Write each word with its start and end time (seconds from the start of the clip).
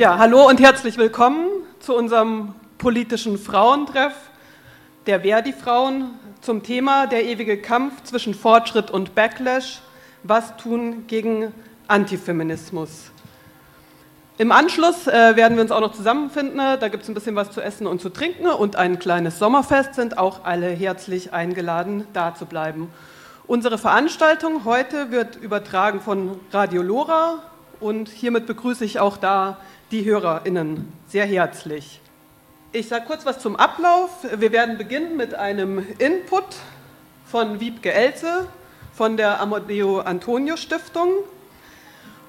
Ja, 0.00 0.16
hallo 0.16 0.48
und 0.48 0.60
herzlich 0.60 0.96
willkommen 0.96 1.46
zu 1.78 1.94
unserem 1.94 2.54
politischen 2.78 3.36
Frauentreff 3.36 4.14
der 5.04 5.20
Verdi-Frauen 5.20 6.12
zum 6.40 6.62
Thema 6.62 7.06
der 7.06 7.26
ewige 7.26 7.60
Kampf 7.60 8.04
zwischen 8.04 8.32
Fortschritt 8.32 8.90
und 8.90 9.14
Backlash. 9.14 9.82
Was 10.22 10.56
tun 10.56 11.06
gegen 11.06 11.52
Antifeminismus? 11.86 13.10
Im 14.38 14.52
Anschluss 14.52 15.06
äh, 15.06 15.36
werden 15.36 15.58
wir 15.58 15.64
uns 15.64 15.70
auch 15.70 15.82
noch 15.82 15.92
zusammenfinden. 15.92 16.56
Da 16.56 16.88
gibt 16.88 17.02
es 17.02 17.10
ein 17.10 17.14
bisschen 17.14 17.36
was 17.36 17.50
zu 17.50 17.60
essen 17.60 17.86
und 17.86 18.00
zu 18.00 18.08
trinken 18.08 18.46
und 18.46 18.76
ein 18.76 18.98
kleines 18.98 19.38
Sommerfest. 19.38 19.96
Sind 19.96 20.16
auch 20.16 20.46
alle 20.46 20.70
herzlich 20.70 21.34
eingeladen, 21.34 22.06
da 22.14 22.34
zu 22.34 22.46
bleiben. 22.46 22.88
Unsere 23.46 23.76
Veranstaltung 23.76 24.64
heute 24.64 25.10
wird 25.10 25.36
übertragen 25.36 26.00
von 26.00 26.40
Radio 26.52 26.80
Lora 26.80 27.42
und 27.80 28.08
hiermit 28.08 28.46
begrüße 28.46 28.82
ich 28.82 28.98
auch 28.98 29.18
da 29.18 29.58
die 29.90 30.04
HörerInnen 30.04 30.92
sehr 31.08 31.26
herzlich. 31.26 32.00
Ich 32.72 32.86
sage 32.88 33.06
kurz 33.06 33.26
was 33.26 33.40
zum 33.40 33.56
Ablauf. 33.56 34.10
Wir 34.36 34.52
werden 34.52 34.78
beginnen 34.78 35.16
mit 35.16 35.34
einem 35.34 35.84
Input 35.98 36.44
von 37.26 37.58
Wiebke 37.58 37.92
Elze 37.92 38.46
von 38.94 39.16
der 39.16 39.40
Amadeo 39.40 40.00
Antonio 40.00 40.56
Stiftung 40.56 41.08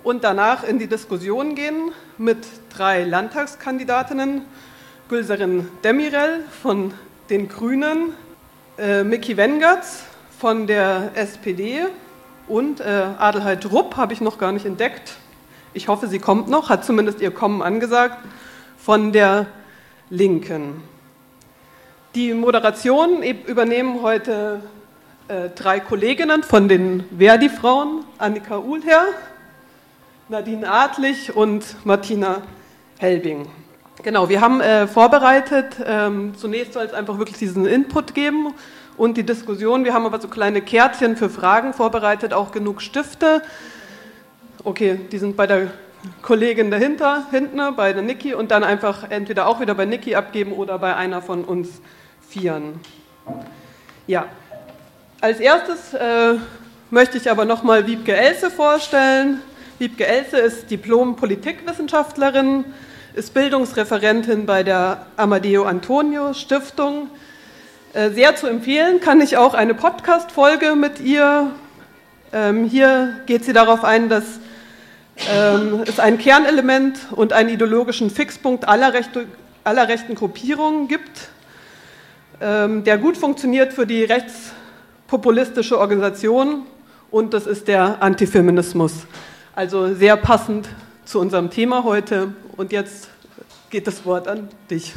und 0.02 0.24
danach 0.24 0.64
in 0.64 0.80
die 0.80 0.88
Diskussion 0.88 1.54
gehen 1.54 1.92
mit 2.18 2.48
drei 2.76 3.04
Landtagskandidatinnen, 3.04 4.42
Gülserin 5.08 5.68
Demirel 5.84 6.44
von 6.64 6.94
den 7.30 7.48
Grünen, 7.48 8.14
äh, 8.80 9.04
Micky 9.04 9.38
Wengertz 9.38 10.04
von 10.40 10.66
der 10.66 11.12
SPD 11.14 11.86
und 12.48 12.80
äh, 12.80 12.84
Adelheid 13.20 13.72
Rupp, 13.72 13.98
habe 13.98 14.14
ich 14.14 14.22
noch 14.22 14.40
gar 14.40 14.52
nicht 14.52 14.66
entdeckt. 14.66 15.18
Ich 15.74 15.88
hoffe, 15.88 16.08
sie 16.08 16.20
kommt 16.20 16.50
noch, 16.50 16.70
hat 16.70 16.84
zumindest 16.84 17.22
ihr 17.22 17.32
Kommen 17.32 17.62
angesagt, 17.62 18.18
von 18.78 19.14
der 19.14 19.48
Linken. 20.10 20.84
Die 22.14 22.34
Moderation 22.34 23.24
übernehmen 23.24 24.02
heute 24.02 24.62
äh, 25.30 25.48
drei 25.56 25.80
Kolleginnen 25.80 26.44
von 26.44 26.68
den 26.68 27.06
Verdi-Frauen, 27.18 28.04
Annika 28.18 28.58
Uhlherr, 28.58 29.06
Nadine 30.28 30.70
Adlich 30.70 31.34
und 31.34 31.78
Martina 31.86 32.42
Helbing. 33.00 33.48
Genau, 34.04 34.28
wir 34.28 34.42
haben 34.42 34.60
äh, 34.60 34.88
vorbereitet, 34.88 35.78
ähm, 35.86 36.34
zunächst 36.36 36.74
soll 36.74 36.84
es 36.84 36.94
einfach 36.94 37.18
wirklich 37.18 37.38
diesen 37.38 37.66
Input 37.66 38.14
geben 38.14 38.54
und 38.98 39.16
die 39.16 39.24
Diskussion. 39.24 39.86
Wir 39.86 39.94
haben 39.94 40.06
aber 40.06 40.20
so 40.20 40.28
kleine 40.28 40.62
Kärtchen 40.62 41.16
für 41.16 41.30
Fragen 41.30 41.74
vorbereitet, 41.74 42.34
auch 42.34 42.52
genug 42.52 42.82
Stifte. 42.82 43.42
Okay, 44.64 45.00
die 45.12 45.18
sind 45.18 45.36
bei 45.36 45.48
der 45.48 45.72
Kollegin 46.22 46.70
dahinter, 46.70 47.26
hinten, 47.32 47.60
bei 47.76 47.94
der 47.94 48.04
Niki 48.04 48.36
und 48.36 48.52
dann 48.52 48.64
einfach 48.64 49.10
entweder 49.10 49.48
auch 49.48 49.60
wieder 49.60 49.74
bei 49.74 49.86
Niki 49.86 50.14
abgeben 50.14 50.54
oder 50.54 50.78
bei 50.78 50.96
einer 50.96 51.24
von 51.24 51.44
uns 51.46 51.82
Vieren. 52.30 52.80
Ja, 54.06 54.28
als 55.20 55.40
erstes 55.40 55.96
äh, 55.96 56.36
möchte 56.92 57.18
ich 57.18 57.32
aber 57.32 57.46
nochmal 57.46 57.88
Wiebke 57.88 58.16
Else 58.16 58.52
vorstellen. 58.52 59.42
Wiebke 59.80 60.06
Else 60.06 60.38
ist 60.38 60.70
Diplom-Politikwissenschaftlerin, 60.70 62.66
ist 63.16 63.34
Bildungsreferentin 63.34 64.46
bei 64.46 64.62
der 64.62 65.08
Amadeo 65.18 65.64
Antonio 65.64 66.36
Stiftung. 66.36 67.08
Äh, 67.94 68.12
sehr 68.12 68.36
zu 68.36 68.46
empfehlen 68.46 69.00
kann 69.00 69.22
ich 69.22 69.38
auch 69.38 69.56
eine 69.56 69.74
Podcast-Folge 69.74 70.76
mit 70.76 71.00
ihr. 71.00 71.50
Ähm, 72.32 72.66
hier 72.66 73.22
geht 73.26 73.44
sie 73.44 73.54
darauf 73.54 73.84
ein, 73.84 74.08
dass 74.08 74.41
ähm, 75.30 75.84
es 75.86 76.00
ein 76.00 76.18
Kernelement 76.18 76.98
und 77.12 77.34
einen 77.34 77.50
ideologischen 77.50 78.10
Fixpunkt 78.10 78.68
aller, 78.68 78.94
Rechte, 78.94 79.28
aller 79.64 79.88
rechten 79.88 80.16
Gruppierungen 80.16 80.88
gibt, 80.88 81.30
ähm, 82.40 82.84
der 82.84 82.98
gut 82.98 83.18
funktioniert 83.18 83.74
für 83.74 83.86
die 83.86 84.04
rechtspopulistische 84.04 85.78
Organisation 85.80 86.64
und 87.12 87.34
das 87.34 87.46
ist 87.46 87.68
der 87.68 88.02
Antifeminismus. 88.02 89.06
Also 89.54 89.94
sehr 89.94 90.16
passend 90.16 90.70
zu 91.04 91.20
unserem 91.20 91.50
Thema 91.50 91.84
heute. 91.84 92.34
Und 92.56 92.72
jetzt 92.72 93.10
geht 93.70 93.86
das 93.86 94.06
Wort 94.06 94.28
an 94.28 94.48
dich. 94.70 94.94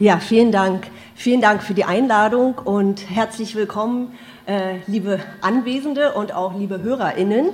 Ja, 0.00 0.18
vielen 0.18 0.52
Dank. 0.52 0.86
Vielen 1.14 1.40
Dank 1.40 1.62
für 1.62 1.74
die 1.74 1.84
Einladung 1.84 2.56
und 2.58 3.10
herzlich 3.10 3.56
willkommen, 3.56 4.12
äh, 4.46 4.76
liebe 4.86 5.18
Anwesende 5.40 6.12
und 6.12 6.32
auch 6.32 6.56
liebe 6.56 6.82
HörerInnen. 6.82 7.48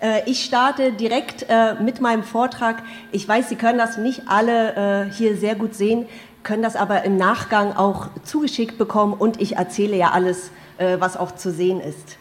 Äh, 0.00 0.22
ich 0.26 0.44
starte 0.44 0.92
direkt 0.92 1.46
äh, 1.48 1.74
mit 1.74 2.00
meinem 2.00 2.22
Vortrag. 2.22 2.82
Ich 3.12 3.26
weiß, 3.26 3.48
Sie 3.48 3.56
können 3.56 3.78
das 3.78 3.98
nicht 3.98 4.22
alle 4.26 5.06
äh, 5.06 5.12
hier 5.12 5.36
sehr 5.36 5.54
gut 5.54 5.74
sehen, 5.74 6.06
können 6.42 6.62
das 6.62 6.76
aber 6.76 7.04
im 7.04 7.16
Nachgang 7.16 7.76
auch 7.76 8.08
zugeschickt 8.22 8.78
bekommen 8.78 9.14
und 9.14 9.40
ich 9.40 9.56
erzähle 9.56 9.96
ja 9.96 10.10
alles, 10.12 10.52
was 10.78 11.16
auch 11.16 11.32
zu 11.34 11.50
sehen 11.50 11.80
ist. 11.80 12.18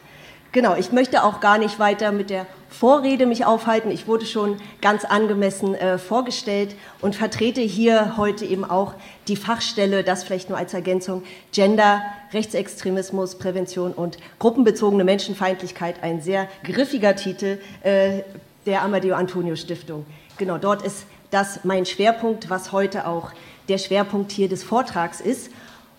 Genau, 0.56 0.74
ich 0.78 0.94
möchte 0.94 1.26
auch 1.26 1.42
gar 1.42 1.58
nicht 1.58 1.80
weiter 1.80 2.14
mit 2.14 2.30
der 2.30 2.46
Vorrede 2.70 3.26
mich 3.26 3.46
aufhalten. 3.46 3.92
Ich 3.92 4.08
wurde 4.08 4.26
schon 4.26 4.56
ganz 4.80 5.04
angemessen 5.04 5.76
äh, 5.76 5.98
vorgestellt 5.98 6.78
und 7.02 7.14
vertrete 7.14 7.60
hier 7.60 8.16
heute 8.16 8.46
eben 8.46 8.64
auch 8.64 8.94
die 9.28 9.36
Fachstelle, 9.36 10.02
das 10.06 10.24
vielleicht 10.24 10.48
nur 10.48 10.58
als 10.58 10.74
Ergänzung, 10.74 11.24
Gender, 11.52 12.04
Rechtsextremismus, 12.32 13.36
Prävention 13.38 13.92
und 13.92 14.18
gruppenbezogene 14.40 15.04
Menschenfeindlichkeit, 15.04 16.02
ein 16.02 16.22
sehr 16.22 16.48
griffiger 16.64 17.18
Titel 17.18 17.58
äh, 17.84 18.22
der 18.66 18.82
Amadeo 18.82 19.18
Antonio 19.18 19.58
Stiftung. 19.58 20.06
Genau, 20.38 20.58
dort 20.58 20.84
ist 20.84 21.06
das 21.32 21.66
mein 21.66 21.86
Schwerpunkt, 21.86 22.50
was 22.50 22.72
heute 22.72 23.08
auch 23.08 23.34
der 23.68 23.78
Schwerpunkt 23.78 24.32
hier 24.32 24.48
des 24.48 24.64
Vortrags 24.64 25.20
ist. 25.20 25.52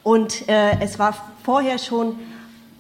Und 0.03 0.49
äh, 0.49 0.81
es 0.81 0.99
war 0.99 1.15
vorher 1.43 1.79
schon 1.79 2.19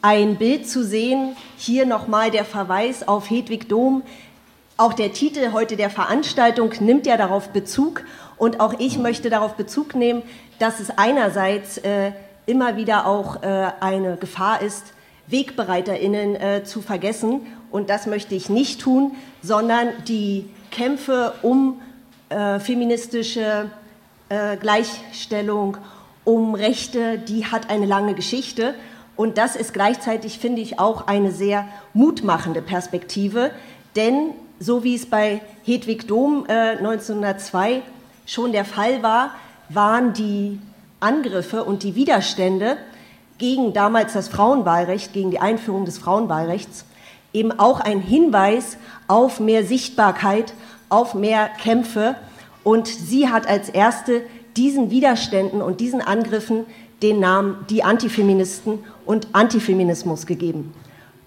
ein 0.07 0.37
Bild 0.37 0.69
zu 0.69 0.85
sehen. 0.85 1.37
Hier 1.57 1.85
nochmal 1.85 2.31
der 2.31 2.45
Verweis 2.45 3.09
auf 3.09 3.29
Hedwig 3.29 3.69
Dom. 3.69 4.03
Auch 4.77 4.93
der 4.93 5.13
Titel 5.13 5.51
heute 5.51 5.75
der 5.75 5.91
Veranstaltung 5.91 6.73
nimmt 6.79 7.09
ja 7.09 7.17
darauf 7.17 7.49
Bezug. 7.49 8.05
Und 8.37 8.61
auch 8.61 8.75
ich 8.79 8.99
möchte 8.99 9.31
darauf 9.31 9.55
Bezug 9.55 9.97
nehmen, 9.97 10.23
dass 10.61 10.79
es 10.79 10.97
einerseits 10.97 11.79
äh, 11.79 12.13
immer 12.47 12.77
wieder 12.77 13.07
auch 13.07 13.43
äh, 13.43 13.73
eine 13.81 14.17
Gefahr 14.17 14.63
ist, 14.63 14.93
WegbereiterInnen 15.27 16.37
äh, 16.37 16.63
zu 16.63 16.83
vergessen. 16.83 17.41
Und 17.73 17.91
das 17.91 18.07
möchte 18.07 18.37
ich 18.37 18.49
nicht 18.49 18.81
tun, 18.81 19.17
sondern 19.43 19.89
die 20.07 20.49
Kämpfe 20.71 21.33
um 21.43 21.81
äh, 22.29 22.61
feministische 22.61 23.73
äh, 24.29 24.57
Gleichstellung, 24.57 25.79
um 26.23 26.55
Rechte, 26.55 27.19
die 27.19 27.47
hat 27.47 27.71
eine 27.71 27.87
lange 27.87 28.15
Geschichte. 28.15 28.77
Und 29.17 29.39
das 29.39 29.57
ist 29.57 29.73
gleichzeitig, 29.73 30.39
finde 30.39 30.61
ich, 30.61 30.79
auch 30.79 31.07
eine 31.07 31.33
sehr 31.33 31.67
mutmachende 31.95 32.63
Perspektive, 32.63 33.51
denn 33.97 34.33
so 34.59 34.85
wie 34.85 34.95
es 34.95 35.07
bei 35.07 35.41
Hedwig 35.65 36.07
Dom 36.07 36.45
äh, 36.49 36.77
1902 36.77 37.83
schon 38.27 38.53
der 38.53 38.65
Fall 38.65 39.03
war, 39.03 39.31
waren 39.69 40.13
die 40.13 40.59
Angriffe 41.01 41.65
und 41.65 41.83
die 41.83 41.95
Widerstände 41.95 42.77
gegen 43.39 43.73
damals 43.73 44.15
das 44.15 44.29
Frauenwahlrecht, 44.29 45.13
gegen 45.13 45.31
die 45.31 45.41
Einführung 45.41 45.85
des 45.85 45.99
Frauenwahlrechts, 45.99 46.85
eben 47.33 47.59
auch 47.59 47.81
ein 47.81 48.01
Hinweis 48.01 48.79
auf 49.09 49.41
mehr 49.41 49.65
Sichtbarkeit, 49.65 50.55
auf 50.89 51.15
mehr 51.15 51.51
Kämpfe. 51.63 52.17
Und 52.65 52.89
sie 52.89 53.29
hat 53.29 53.47
als 53.47 53.69
erste 53.69 54.23
diesen 54.57 54.91
Widerständen 54.91 55.61
und 55.61 55.81
diesen 55.81 56.01
Angriffen 56.01 56.65
den 57.03 57.21
Namen 57.21 57.65
die 57.69 57.83
Antifeministen 57.83 58.79
und 59.05 59.29
Antifeminismus 59.33 60.27
gegeben. 60.27 60.75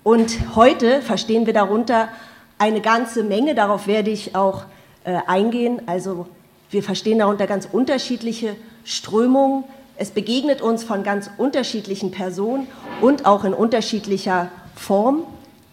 Und 0.03 0.56
heute 0.56 1.02
verstehen 1.02 1.46
wir 1.46 1.53
darunter 1.53 2.09
eine 2.57 2.81
ganze 2.81 3.24
Menge, 3.24 3.56
darauf 3.56 3.88
werde 3.88 4.09
ich 4.09 4.35
auch 4.35 4.63
äh, 5.03 5.19
eingehen. 5.28 5.81
Also 5.85 6.28
wir 6.72 6.84
verstehen 6.84 7.20
darunter 7.20 7.47
ganz 7.47 7.67
unterschiedliche 7.72 8.55
Strömungen. 8.84 9.64
Es 9.97 10.11
begegnet 10.11 10.61
uns 10.61 10.84
von 10.84 11.03
ganz 11.03 11.29
unterschiedlichen 11.38 12.11
Personen 12.11 12.67
und 13.02 13.26
auch 13.26 13.44
in 13.44 13.53
unterschiedlicher 13.53 14.49
Form. 14.76 15.23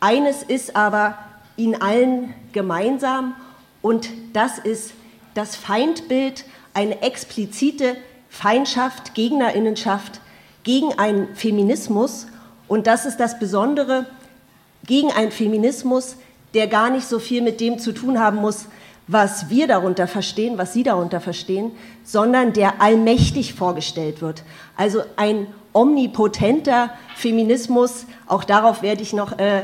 Eines 0.00 0.42
ist 0.42 0.76
aber 0.76 1.16
ihnen 1.56 1.80
allen 1.80 2.34
gemeinsam 2.52 3.34
und 3.82 4.08
das 4.32 4.58
ist 4.58 4.92
das 5.34 5.56
Feindbild, 5.56 6.44
eine 6.74 7.02
explizite 7.02 7.96
Feindschaft, 8.36 9.14
Gegnerinnenschaft 9.14 10.20
gegen 10.62 10.92
einen 10.98 11.34
Feminismus. 11.34 12.26
Und 12.68 12.86
das 12.86 13.06
ist 13.06 13.18
das 13.18 13.38
Besondere, 13.38 14.04
gegen 14.86 15.10
einen 15.10 15.30
Feminismus, 15.30 16.16
der 16.52 16.66
gar 16.66 16.90
nicht 16.90 17.06
so 17.06 17.18
viel 17.18 17.40
mit 17.40 17.60
dem 17.60 17.78
zu 17.78 17.92
tun 17.92 18.20
haben 18.20 18.36
muss, 18.36 18.66
was 19.08 19.48
wir 19.48 19.66
darunter 19.66 20.06
verstehen, 20.06 20.58
was 20.58 20.74
Sie 20.74 20.82
darunter 20.82 21.20
verstehen, 21.20 21.72
sondern 22.04 22.52
der 22.52 22.82
allmächtig 22.82 23.54
vorgestellt 23.54 24.20
wird. 24.20 24.42
Also 24.76 25.02
ein 25.16 25.46
omnipotenter 25.72 26.90
Feminismus, 27.14 28.04
auch 28.26 28.44
darauf 28.44 28.82
werde 28.82 29.02
ich 29.02 29.14
noch 29.14 29.38
äh, 29.38 29.62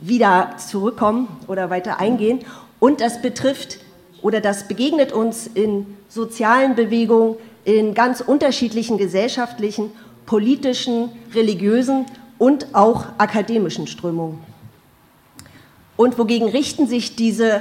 wieder 0.00 0.54
zurückkommen 0.56 1.28
oder 1.46 1.70
weiter 1.70 2.00
eingehen. 2.00 2.40
Und 2.80 3.00
das 3.00 3.22
betrifft 3.22 3.78
oder 4.22 4.40
das 4.40 4.66
begegnet 4.66 5.12
uns 5.12 5.46
in 5.46 5.86
sozialen 6.08 6.74
Bewegungen, 6.74 7.36
in 7.68 7.92
ganz 7.92 8.22
unterschiedlichen 8.22 8.96
gesellschaftlichen, 8.96 9.90
politischen, 10.24 11.10
religiösen 11.34 12.06
und 12.38 12.74
auch 12.74 13.04
akademischen 13.18 13.86
Strömungen. 13.86 14.38
Und 15.98 16.16
wogegen 16.16 16.48
richten 16.48 16.86
sich 16.86 17.14
diese 17.14 17.60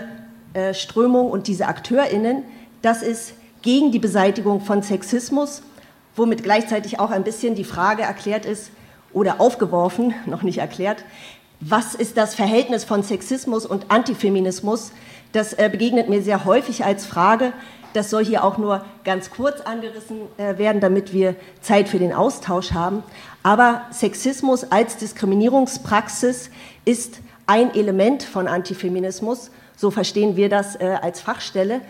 äh, 0.54 0.74
Strömungen 0.74 1.30
und 1.30 1.48
diese 1.48 1.68
Akteurinnen? 1.68 2.44
Das 2.81 3.01
ist 3.01 3.33
gegen 3.62 3.92
die 3.92 4.00
Beseitigung 4.00 4.62
von 4.62 4.81
Sexismus, 4.81 5.62
womit 6.15 6.42
gleichzeitig 6.42 7.01
auch 7.01 7.12
ein 7.12 7.25
bisschen 7.25 7.56
die 7.56 7.65
Frage 7.65 8.04
erklärt 8.04 8.45
ist 8.45 8.71
oder 9.12 9.42
aufgeworfen, 9.42 10.13
noch 10.25 10.42
nicht 10.42 10.59
erklärt, 10.59 11.04
was 11.59 11.95
ist 11.95 12.15
das 12.15 12.33
Verhältnis 12.33 12.86
von 12.86 13.04
Sexismus 13.04 13.65
und 13.65 13.92
Antifeminismus? 13.92 14.94
Das 15.31 15.53
äh, 15.53 15.69
begegnet 15.71 16.09
mir 16.09 16.21
sehr 16.21 16.45
häufig 16.45 16.85
als 16.85 17.06
Frage. 17.06 17.53
Das 17.94 18.09
soll 18.09 18.25
hier 18.25 18.44
auch 18.44 18.57
nur 18.57 18.85
ganz 19.03 19.31
kurz 19.31 19.62
angerissen 19.62 20.21
äh, 20.38 20.57
werden, 20.57 20.81
damit 20.81 21.13
wir 21.13 21.35
Zeit 21.62 21.89
für 21.89 22.00
den 22.00 22.13
Austausch 22.13 22.71
haben. 22.71 23.03
Aber 23.44 23.81
Sexismus 23.91 24.71
als 24.71 24.97
Diskriminierungspraxis 24.97 26.50
ist 26.85 27.21
ein 27.45 27.74
Element 27.74 28.24
von 28.24 28.47
Antifeminismus. 28.47 29.51
So 29.75 29.89
verstehen 29.89 30.35
wir 30.35 30.50
das 30.50 30.75
äh, 30.75 30.97
als 31.01 31.21
Fachstelle. 31.21 31.81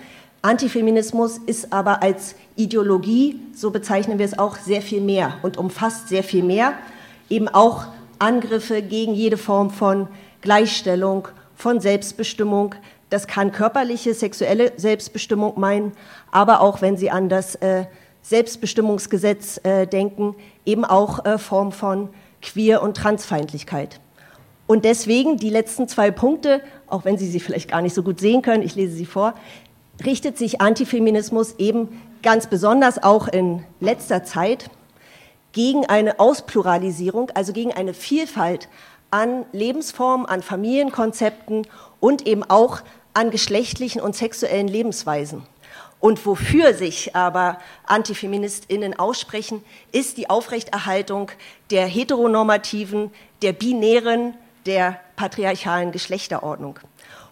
Antifeminismus 0.42 1.40
ist 1.40 1.74
aber 1.74 2.04
als 2.04 2.36
Ideologie, 2.56 3.40
so 3.54 3.72
bezeichnen 3.72 4.20
wir 4.20 4.26
es 4.26 4.38
auch, 4.38 4.56
sehr 4.56 4.82
viel 4.82 5.02
mehr 5.02 5.34
und 5.42 5.58
umfasst 5.58 6.10
sehr 6.10 6.24
viel 6.24 6.44
mehr. 6.44 6.74
Eben 7.30 7.48
auch 7.48 7.88
Angriffe 8.20 8.82
gegen 8.82 9.14
jede 9.14 9.38
Form 9.38 9.72
von 9.72 10.08
Gleichstellung, 10.42 11.28
von 11.56 11.82
Selbstbestimmung. 11.82 12.76
Das 13.10 13.28
kann 13.28 13.52
körperliche, 13.52 14.14
sexuelle 14.14 14.74
Selbstbestimmung 14.76 15.60
meinen, 15.60 15.94
aber 16.32 16.62
auch, 16.62 16.82
wenn 16.82 16.98
Sie 16.98 17.10
an 17.10 17.30
das 17.30 17.56
äh, 17.56 17.86
Selbstbestimmungsgesetz 18.22 19.62
äh, 19.64 19.88
denken, 19.88 20.36
eben 20.66 20.84
auch 20.84 21.26
äh, 21.26 21.38
Form 21.38 21.72
von 21.72 22.10
Queer- 22.42 22.82
und 22.82 22.98
Transfeindlichkeit. 22.98 24.02
Und 24.68 24.84
deswegen 24.84 25.38
die 25.38 25.50
letzten 25.50 25.88
zwei 25.88 26.12
Punkte, 26.12 26.62
auch 26.88 27.06
wenn 27.06 27.18
Sie 27.18 27.28
sie 27.28 27.40
vielleicht 27.40 27.70
gar 27.70 27.82
nicht 27.82 27.94
so 27.94 28.04
gut 28.04 28.20
sehen 28.20 28.42
können, 28.42 28.64
ich 28.64 28.76
lese 28.76 28.94
sie 28.94 29.06
vor, 29.06 29.34
richtet 30.06 30.38
sich 30.38 30.60
Antifeminismus 30.60 31.56
eben 31.58 32.02
ganz 32.22 32.48
besonders 32.48 33.02
auch 33.02 33.30
in 33.30 33.64
letzter 33.80 34.26
Zeit 34.26 34.70
gegen 35.54 35.86
eine 35.86 36.20
Auspluralisierung, 36.20 37.32
also 37.34 37.54
gegen 37.54 37.72
eine 37.72 37.94
Vielfalt 37.94 38.68
an 39.12 39.46
Lebensformen, 39.52 40.26
an 40.26 40.42
Familienkonzepten 40.42 41.68
und 42.00 42.28
eben 42.28 42.44
auch 42.44 42.82
an 43.14 43.32
geschlechtlichen 43.32 44.02
und 44.02 44.16
sexuellen 44.16 44.68
Lebensweisen. 44.68 45.44
Und 46.00 46.26
wofür 46.26 46.74
sich 46.74 47.16
aber 47.16 47.58
Antifeministinnen 47.86 49.00
aussprechen, 49.00 49.64
ist 49.92 50.18
die 50.18 50.30
Aufrechterhaltung 50.30 51.32
der 51.72 51.88
heteronormativen, 51.88 53.12
der 53.42 53.54
binären, 53.54 54.36
der 54.68 55.00
patriarchalen 55.16 55.92
Geschlechterordnung. 55.92 56.80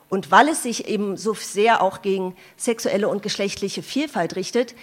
Und 0.10 0.31
weil 0.31 0.50
es 0.50 0.63
sich 0.63 0.88
eben 0.88 1.18
so 1.18 1.33
sehr 1.33 1.81
auch 1.83 2.01
gegen 2.01 2.36
sexuelle 2.57 3.07
und 3.07 3.22
geschlechtliche 3.22 3.83
Vielfalt 3.83 4.36
richtet, 4.36 4.74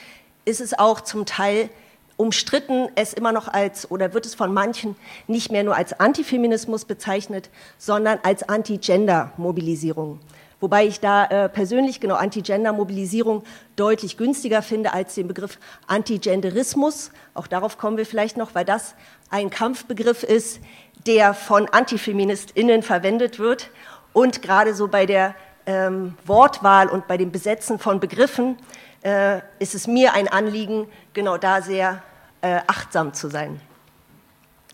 ist 0.45 0.61
es 0.61 0.79
auch 0.79 1.01
zum 1.01 1.27
Teil 1.27 1.71
umstritten, 2.17 2.89
es 2.95 3.13
immer 3.13 3.33
noch 3.33 3.49
als, 3.49 3.91
oder 3.91 4.15
wird 4.15 4.27
es 4.27 4.35
von 4.35 4.53
manchen 4.53 4.97
nicht 5.27 5.51
mehr 5.51 5.65
nur 5.65 5.77
als 5.77 5.99
Antifeminismus 5.99 6.85
bezeichnet, 6.85 7.51
sondern 7.79 8.19
als 8.23 8.49
Anti-Gender-Mobilisierung. 8.49 10.21
Wobei 10.63 10.87
ich 10.87 11.01
da 11.01 11.25
äh, 11.25 11.49
persönlich 11.49 11.99
genau 11.99 12.15
Anti-Gender-Mobilisierung 12.15 13.43
deutlich 13.75 14.17
günstiger 14.17 14.63
finde 14.63 14.93
als 14.93 15.17
den 15.17 15.27
Begriff 15.27 15.59
Anti-Genderismus. 15.89 17.11
Auch 17.35 17.49
darauf 17.49 17.79
kommen 17.79 17.97
wir 17.97 18.07
vielleicht 18.07 18.37
noch, 18.37 18.55
weil 18.55 18.65
das 18.65 18.95
ein 19.29 19.51
Kampfbegriff 19.51 20.23
ist, 20.23 20.61
der 21.05 21.35
von 21.35 21.69
AntifeministInnen 21.69 22.85
verwendet 22.85 23.41
wird. 23.41 23.71
Und 24.13 24.41
gerade 24.41 24.73
so 24.75 24.87
bei 24.87 25.05
der 25.05 25.35
ähm, 25.67 26.15
Wortwahl 26.27 26.89
und 26.89 27.09
bei 27.09 27.17
dem 27.17 27.33
Besetzen 27.33 27.81
von 27.81 27.99
Begriffen 27.99 28.57
äh, 29.03 29.41
ist 29.59 29.75
es 29.75 29.87
mir 29.87 30.15
ein 30.15 30.29
Anliegen, 30.29 30.89
genau 31.13 31.37
da 31.37 31.63
sehr 31.63 32.03
äh, 32.41 32.61
achtsam 32.67 33.15
zu 33.15 33.29
sein. 33.29 33.61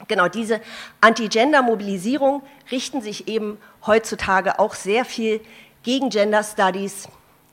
Genau, 0.06 0.28
diese 0.28 0.60
Anti-Gender-Mobilisierung 1.00 2.42
richten 2.70 3.00
sich 3.00 3.26
eben 3.26 3.58
heutzutage 3.86 4.58
auch 4.58 4.74
sehr 4.74 5.04
viel 5.04 5.40
gegen 5.82 6.10
Gender 6.10 6.44
Studies, 6.44 7.08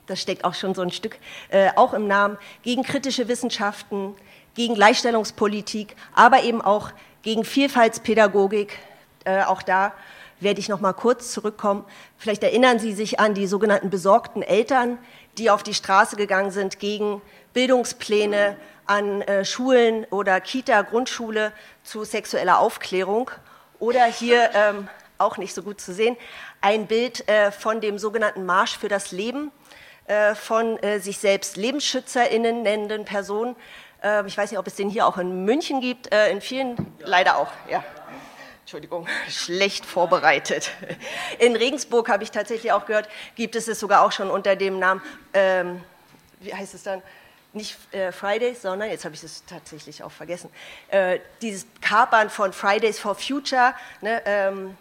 das 0.06 0.20
steckt 0.20 0.44
auch 0.44 0.54
schon 0.54 0.74
so 0.74 0.82
ein 0.82 0.90
Stück 0.90 1.18
äh, 1.48 1.70
auch 1.74 1.92
im 1.92 2.06
Namen, 2.06 2.38
gegen 2.62 2.82
kritische 2.82 3.28
Wissenschaften, 3.28 4.14
gegen 4.54 4.74
Gleichstellungspolitik, 4.74 5.96
aber 6.14 6.42
eben 6.42 6.62
auch 6.62 6.90
gegen 7.22 7.44
Vielfaltspädagogik. 7.44 8.78
Äh, 9.24 9.42
auch 9.42 9.62
da 9.62 9.92
werde 10.38 10.60
ich 10.60 10.68
noch 10.68 10.80
mal 10.80 10.92
kurz 10.92 11.32
zurückkommen. 11.32 11.84
Vielleicht 12.16 12.42
erinnern 12.42 12.78
Sie 12.78 12.92
sich 12.92 13.18
an 13.18 13.34
die 13.34 13.46
sogenannten 13.46 13.90
besorgten 13.90 14.42
Eltern, 14.42 14.98
die 15.38 15.50
auf 15.50 15.62
die 15.62 15.74
Straße 15.74 16.16
gegangen 16.16 16.50
sind 16.50 16.78
gegen 16.78 17.22
Bildungspläne 17.52 18.56
an 18.86 19.22
äh, 19.22 19.44
Schulen 19.44 20.04
oder 20.10 20.40
Kita, 20.40 20.82
Grundschule 20.82 21.52
zu 21.82 22.04
sexueller 22.04 22.58
Aufklärung. 22.58 23.30
Oder 23.78 24.04
hier 24.06 24.50
ähm, 24.54 24.88
auch 25.18 25.36
nicht 25.36 25.54
so 25.54 25.62
gut 25.62 25.80
zu 25.80 25.92
sehen, 25.92 26.16
ein 26.60 26.86
Bild 26.86 27.28
äh, 27.28 27.50
von 27.50 27.80
dem 27.80 27.98
sogenannten 27.98 28.46
Marsch 28.46 28.78
für 28.78 28.88
das 28.88 29.12
Leben 29.12 29.50
äh, 30.06 30.34
von 30.34 30.78
äh, 30.78 30.98
sich 31.00 31.18
selbst 31.18 31.56
LebensschützerInnen 31.56 32.62
nennenden 32.62 33.04
Personen. 33.04 33.56
Äh, 34.02 34.26
ich 34.26 34.36
weiß 34.36 34.50
nicht, 34.50 34.58
ob 34.58 34.66
es 34.66 34.74
den 34.74 34.88
hier 34.88 35.06
auch 35.06 35.18
in 35.18 35.44
München 35.44 35.80
gibt, 35.80 36.12
äh, 36.12 36.30
in 36.30 36.40
vielen, 36.40 36.94
leider 37.00 37.36
auch, 37.36 37.48
ja. 37.70 37.84
Entschuldigung, 38.66 39.06
schlecht 39.28 39.86
vorbereitet. 39.86 40.72
In 41.38 41.54
Regensburg 41.54 42.08
habe 42.08 42.24
ich 42.24 42.32
tatsächlich 42.32 42.72
auch 42.72 42.84
gehört, 42.84 43.08
gibt 43.36 43.54
es 43.54 43.68
es 43.68 43.78
sogar 43.78 44.02
auch 44.02 44.10
schon 44.10 44.28
unter 44.28 44.56
dem 44.56 44.80
Namen, 44.80 45.00
ähm, 45.34 45.84
wie 46.40 46.52
heißt 46.52 46.74
es 46.74 46.82
dann? 46.82 47.00
Nicht 47.52 47.78
äh, 47.94 48.10
Fridays, 48.10 48.62
sondern, 48.62 48.90
jetzt 48.90 49.04
habe 49.04 49.14
ich 49.14 49.22
es 49.22 49.44
tatsächlich 49.46 50.02
auch 50.02 50.10
vergessen, 50.10 50.50
äh, 50.88 51.20
dieses 51.42 51.64
Kapern 51.80 52.28
von 52.28 52.52
Fridays 52.52 52.98
for 52.98 53.14
Future. 53.14 53.72
Ne, 54.00 54.20
ähm, 54.26 54.76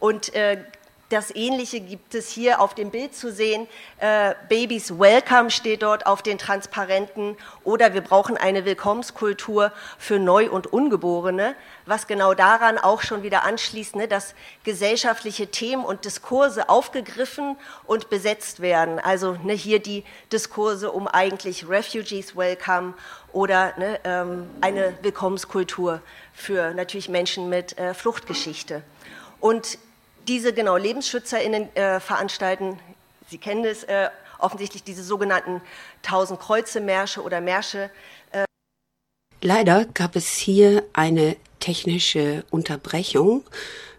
und 0.00 0.34
äh, 0.34 0.62
das 1.10 1.34
Ähnliche 1.34 1.80
gibt 1.80 2.14
es 2.14 2.30
hier 2.30 2.60
auf 2.60 2.74
dem 2.74 2.90
Bild 2.90 3.14
zu 3.16 3.32
sehen. 3.32 3.66
Äh, 3.98 4.34
Babies 4.48 4.98
Welcome 4.98 5.50
steht 5.50 5.82
dort 5.82 6.06
auf 6.06 6.22
den 6.22 6.38
Transparenten 6.38 7.36
oder 7.64 7.94
wir 7.94 8.00
brauchen 8.00 8.36
eine 8.36 8.64
Willkommenskultur 8.64 9.72
für 9.98 10.20
Neu- 10.20 10.48
und 10.48 10.72
Ungeborene, 10.72 11.56
was 11.84 12.06
genau 12.06 12.32
daran 12.34 12.78
auch 12.78 13.02
schon 13.02 13.24
wieder 13.24 13.42
anschließt, 13.42 13.96
ne, 13.96 14.06
dass 14.06 14.34
gesellschaftliche 14.62 15.48
Themen 15.48 15.84
und 15.84 16.04
Diskurse 16.04 16.68
aufgegriffen 16.68 17.56
und 17.86 18.08
besetzt 18.08 18.60
werden. 18.60 19.00
Also 19.00 19.36
ne, 19.42 19.52
hier 19.52 19.80
die 19.80 20.04
Diskurse 20.32 20.92
um 20.92 21.08
eigentlich 21.08 21.68
Refugees 21.68 22.36
Welcome 22.36 22.94
oder 23.32 23.74
ne, 23.78 23.98
ähm, 24.04 24.48
eine 24.60 24.96
Willkommenskultur 25.02 26.02
für 26.32 26.72
natürlich 26.72 27.08
Menschen 27.08 27.48
mit 27.48 27.76
äh, 27.78 27.94
Fluchtgeschichte. 27.94 28.82
Und 29.40 29.78
diese 30.28 30.52
genau 30.52 30.76
LebensschützerInnen 30.76 31.74
äh, 31.76 32.00
veranstalten, 32.00 32.78
Sie 33.28 33.38
kennen 33.38 33.64
es 33.64 33.84
äh, 33.84 34.10
offensichtlich, 34.40 34.82
diese 34.82 35.04
sogenannten 35.04 35.60
Tausend 36.02 36.40
Kreuze 36.40 36.80
Märsche 36.80 37.22
oder 37.22 37.40
Märsche. 37.40 37.90
Äh 38.32 38.44
Leider 39.40 39.86
gab 39.94 40.16
es 40.16 40.34
hier 40.36 40.82
eine 40.92 41.36
technische 41.60 42.44
Unterbrechung. 42.50 43.44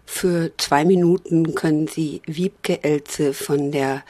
Für 0.04 0.50
zwei 0.58 0.84
Minuten 0.84 1.54
können 1.54 1.86
Sie 1.86 2.20
Wiebke 2.26 2.84
Elze 2.84 3.32
von 3.32 3.72
der 3.72 4.02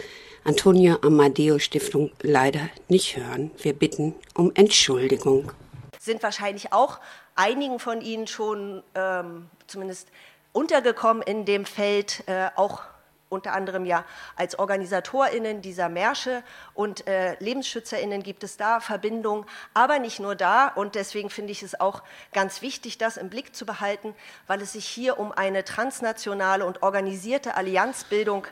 Antonio 0.42 0.98
Amadeo 1.02 1.60
Stiftung 1.60 2.10
leider 2.20 2.68
nicht 2.88 3.16
hören. 3.16 3.52
Wir 3.58 3.74
bitten 3.74 4.14
um 4.34 4.50
Entschuldigung. 4.54 5.52
Sind 6.00 6.22
wahrscheinlich 6.24 6.72
auch 6.72 6.98
einigen 7.36 7.78
von 7.78 8.00
Ihnen 8.00 8.26
schon 8.26 8.82
ähm, 8.96 9.48
zumindest 9.68 10.08
untergekommen 10.52 11.22
in 11.22 11.44
dem 11.44 11.64
Feld, 11.64 12.24
äh, 12.26 12.48
auch 12.56 12.82
unter 13.32 13.54
anderem 13.54 13.86
ja 13.86 14.04
als 14.36 14.58
OrganisatorInnen 14.58 15.62
dieser 15.62 15.88
Märsche 15.88 16.44
und 16.74 17.06
äh, 17.08 17.34
LebensschützerInnen 17.40 18.22
gibt 18.22 18.44
es 18.44 18.58
da 18.58 18.78
Verbindungen, 18.78 19.46
aber 19.72 19.98
nicht 19.98 20.20
nur 20.20 20.34
da. 20.34 20.68
Und 20.68 20.94
deswegen 20.94 21.30
finde 21.30 21.52
ich 21.52 21.62
es 21.62 21.80
auch 21.80 22.02
ganz 22.32 22.60
wichtig, 22.60 22.98
das 22.98 23.16
im 23.16 23.30
Blick 23.30 23.56
zu 23.56 23.64
behalten, 23.64 24.14
weil 24.46 24.60
es 24.60 24.74
sich 24.74 24.86
hier 24.86 25.18
um 25.18 25.32
eine 25.32 25.64
transnationale 25.64 26.66
und 26.66 26.82
organisierte 26.82 27.56
Allianzbildung 27.56 28.46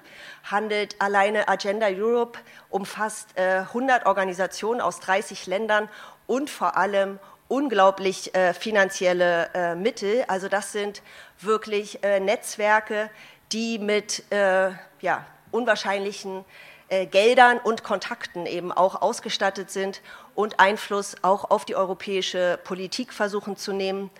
handelt. 0.44 0.96
Alleine 0.98 1.48
Agenda 1.48 1.88
Europe 1.88 2.38
umfasst 2.70 3.28
äh, 3.36 3.58
100 3.58 4.06
Organisationen 4.06 4.80
aus 4.80 5.00
30 5.00 5.46
Ländern 5.46 5.90
und 6.26 6.48
vor 6.48 6.76
allem 6.78 7.18
unglaublich 7.50 8.34
äh, 8.34 8.54
finanzielle 8.54 9.50
äh, 9.54 9.74
Mittel. 9.74 10.24
Also 10.28 10.48
das 10.48 10.72
sind 10.72 11.02
wirklich 11.40 12.02
äh, 12.04 12.20
Netzwerke, 12.20 13.10
die 13.52 13.78
mit 13.80 14.22
äh, 14.30 14.70
ja, 15.00 15.26
unwahrscheinlichen 15.50 16.44
äh, 16.88 17.06
Geldern 17.06 17.58
und 17.58 17.82
Kontakten 17.82 18.46
eben 18.46 18.70
auch 18.70 19.02
ausgestattet 19.02 19.70
sind 19.70 20.00
und 20.36 20.60
Einfluss 20.60 21.16
auch 21.22 21.50
auf 21.50 21.64
die 21.64 21.74
europäische 21.74 22.58
Politik 22.62 23.12
versuchen 23.12 23.56
zu 23.56 23.72
nehmen. 23.72 24.10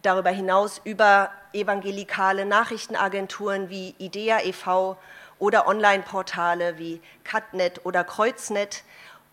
Darüber 0.00 0.30
hinaus 0.30 0.80
über 0.82 1.30
evangelikale 1.52 2.46
Nachrichtenagenturen 2.46 3.68
wie 3.68 3.94
IDEA 3.98 4.40
e.V. 4.44 4.96
oder 5.38 5.68
Online-Portale 5.68 6.78
wie 6.78 7.02
Catnet 7.22 7.84
oder 7.84 8.02
Kreuznet. 8.02 8.82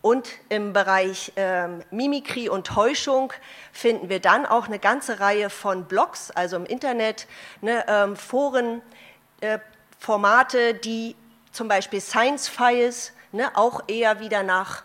Und 0.02 0.30
im 0.48 0.72
Bereich 0.72 1.34
ähm, 1.36 1.84
Mimikrie 1.92 2.48
und 2.48 2.68
Täuschung 2.68 3.34
finden 3.74 4.08
wir 4.08 4.22
dann 4.22 4.46
auch 4.46 4.68
eine 4.68 4.80
ganze 4.80 5.20
Reihe 5.20 5.50
von 5.50 5.86
Blogs, 5.86 6.32
also 6.32 6.56
im 6.56 6.66
Internet, 6.66 7.28
ne, 7.62 7.84
ähm, 7.88 8.16
Foren, 8.16 8.82
äh, 9.42 9.60
Formate, 10.00 10.74
die 10.74 11.18
zum 11.52 11.68
Beispiel 11.68 12.00
Science 12.00 12.48
Files 12.48 13.12
ne, 13.34 13.52
auch 13.56 13.82
eher 13.88 14.22
wieder 14.22 14.44
nach 14.44 14.84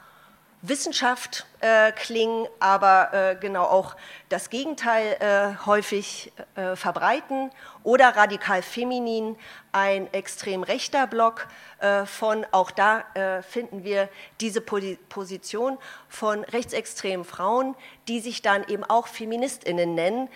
Wissenschaft 0.62 1.46
äh, 1.64 1.92
klingen, 1.92 2.46
aber 2.60 3.14
äh, 3.14 3.36
genau 3.40 3.64
auch 3.64 3.96
das 4.28 4.50
Gegenteil 4.50 5.16
äh, 5.20 5.64
häufig 5.64 6.30
äh, 6.56 6.76
verbreiten 6.76 7.50
oder 7.84 8.16
radikal 8.16 8.60
feminin, 8.60 9.36
ein 9.72 10.12
extrem 10.12 10.62
rechter 10.62 11.06
Block 11.06 11.48
äh, 11.80 12.06
von, 12.06 12.46
auch 12.52 12.70
da 12.70 13.04
äh, 13.14 13.42
finden 13.42 13.82
wir 13.82 14.08
diese 14.40 14.60
Position 14.60 15.78
von 16.08 16.44
rechtsextremen 16.44 17.24
Frauen, 17.24 17.74
die 18.08 18.20
sich 18.20 18.42
dann 18.42 18.64
eben 18.68 18.84
auch 18.84 19.08
Feministinnen 19.08 19.94
nennen, 19.94 20.28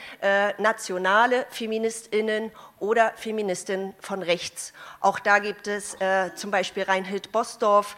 nationale 0.59 1.47
Feministinnen 1.51 2.51
oder 2.81 3.13
Feministinnen 3.17 3.95
von 4.01 4.23
rechts. 4.23 4.73
Auch 5.01 5.19
da 5.19 5.39
gibt 5.39 5.69
es 5.69 5.97
zum 6.35 6.51
Beispiel 6.51 6.85
Reinhild 6.85 7.31
Bosdorf, 7.31 7.97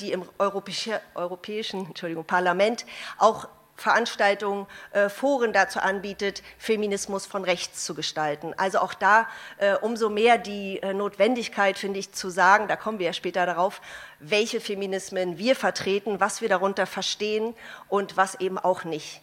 die 0.00 0.12
im 0.12 0.24
Europäische, 0.38 1.00
Europäischen 1.14 1.86
Entschuldigung, 1.86 2.24
Parlament 2.68 2.84
auch 3.18 3.48
Veranstaltungen, 3.76 4.66
äh, 4.90 5.08
Foren 5.08 5.52
dazu 5.52 5.78
anbietet, 5.78 6.42
Feminismus 6.58 7.26
von 7.26 7.44
rechts 7.44 7.84
zu 7.84 7.94
gestalten. 7.94 8.52
Also 8.56 8.80
auch 8.80 8.92
da 8.92 9.28
äh, 9.58 9.76
umso 9.76 10.10
mehr 10.10 10.36
die 10.36 10.82
äh, 10.82 10.92
Notwendigkeit, 10.92 11.78
finde 11.78 12.00
ich, 12.00 12.12
zu 12.12 12.28
sagen, 12.28 12.66
da 12.66 12.74
kommen 12.74 12.98
wir 12.98 13.06
ja 13.06 13.12
später 13.12 13.46
darauf, 13.46 13.80
welche 14.18 14.60
Feminismen 14.60 15.38
wir 15.38 15.54
vertreten, 15.54 16.18
was 16.18 16.40
wir 16.40 16.48
darunter 16.48 16.86
verstehen 16.86 17.54
und 17.88 18.16
was 18.16 18.40
eben 18.40 18.58
auch 18.58 18.82
nicht. 18.82 19.20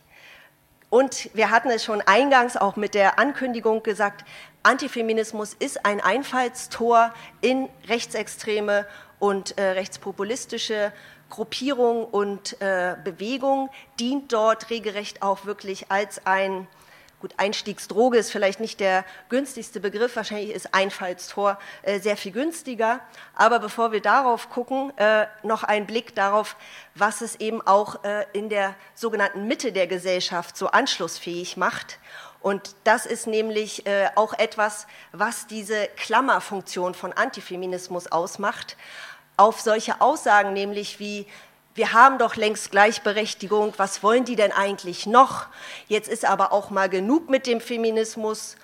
Und 0.90 1.30
wir 1.34 1.50
hatten 1.52 1.70
es 1.70 1.84
schon 1.84 2.00
eingangs 2.00 2.56
auch 2.56 2.78
mit 2.78 2.94
der 2.94 3.20
Ankündigung 3.20 3.84
gesagt, 3.84 4.24
Antifeminismus 4.64 5.54
ist 5.54 5.86
ein 5.86 6.00
Einfallstor 6.00 7.14
in 7.42 7.68
rechtsextreme 7.90 8.88
und 9.26 9.58
äh, 9.58 9.72
rechtspopulistische 9.72 10.94
Gruppierung 11.32 12.06
und 12.06 12.62
äh, 12.62 12.96
Bewegung 13.04 13.72
dient 14.00 14.32
dort 14.32 14.70
regelrecht 14.70 15.24
auch 15.24 15.46
wirklich 15.46 15.90
als 15.90 16.26
ein 16.28 16.68
Gut, 17.22 17.34
Einstiegsdroge 17.38 18.18
ist 18.20 18.30
vielleicht 18.30 18.60
nicht 18.60 18.80
der 18.80 19.04
günstigste 19.30 19.80
Begriff, 19.80 20.16
wahrscheinlich 20.16 20.52
ist 20.52 20.76
Einfallstor 20.76 21.58
äh, 21.82 22.00
sehr 22.00 22.18
viel 22.18 22.34
günstiger. 22.34 23.00
Aber 23.34 23.60
bevor 23.60 23.92
wir 23.92 24.02
darauf 24.02 24.50
gucken, 24.52 24.96
äh, 24.98 25.26
noch 25.42 25.64
ein 25.64 25.88
Blick 25.88 26.14
darauf, 26.14 26.56
was 26.94 27.22
es 27.22 27.38
eben 27.38 27.66
auch 27.66 28.04
äh, 28.04 28.26
in 28.34 28.50
der 28.50 28.76
sogenannten 28.94 29.48
Mitte 29.48 29.72
der 29.72 29.88
Gesellschaft 29.88 30.56
so 30.56 30.68
anschlussfähig 30.68 31.58
macht. 31.58 31.98
Und 32.42 32.76
das 32.84 33.08
ist 33.08 33.26
nämlich 33.26 33.88
äh, 33.88 34.10
auch 34.14 34.34
etwas, 34.34 34.86
was 35.12 35.48
diese 35.48 35.88
Klammerfunktion 35.96 36.94
von 36.94 37.12
Antifeminismus 37.12 38.06
ausmacht 38.12 38.78
auf 39.38 39.62
solche 39.62 40.02
Aussagen, 40.02 40.54
nämlich 40.54 41.00
wie 41.00 41.26
wir 41.76 41.92
haben 41.92 42.18
doch 42.18 42.38
längst 42.38 42.72
Gleichberechtigung, 42.72 43.74
was 43.76 44.02
wollen 44.02 44.24
die 44.24 44.38
denn 44.38 44.54
eigentlich 44.54 45.06
noch? 45.06 45.48
Jetzt 45.90 46.08
ist 46.08 46.24
aber 46.24 46.54
auch 46.54 46.70
mal 46.70 46.88
genug 46.88 47.30
mit 47.30 47.48
dem 47.48 47.60
Feminismus. 47.60 48.56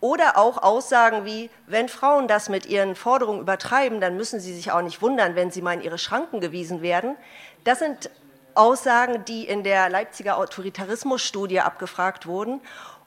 Oder 0.00 0.36
auch 0.36 0.62
Aussagen 0.62 1.24
wie, 1.24 1.48
wenn 1.66 1.88
Frauen 1.88 2.28
das 2.28 2.48
mit 2.48 2.66
ihren 2.66 2.94
Forderungen 2.94 3.40
übertreiben, 3.40 4.00
dann 4.00 4.16
müssen 4.16 4.40
sie 4.40 4.52
sich 4.52 4.70
auch 4.70 4.82
nicht 4.82 5.00
wundern, 5.00 5.34
wenn 5.34 5.50
sie 5.50 5.62
mal 5.62 5.74
in 5.74 5.80
ihre 5.80 5.96
Schranken 5.96 6.40
gewiesen 6.40 6.82
werden. 6.82 7.16
Das 7.64 7.78
sind 7.78 8.10
Aussagen, 8.54 9.24
die 9.24 9.46
in 9.46 9.62
der 9.62 9.88
Leipziger 9.88 10.36
Autoritarismusstudie 10.36 11.60
abgefragt 11.60 12.26
wurden 12.26 12.60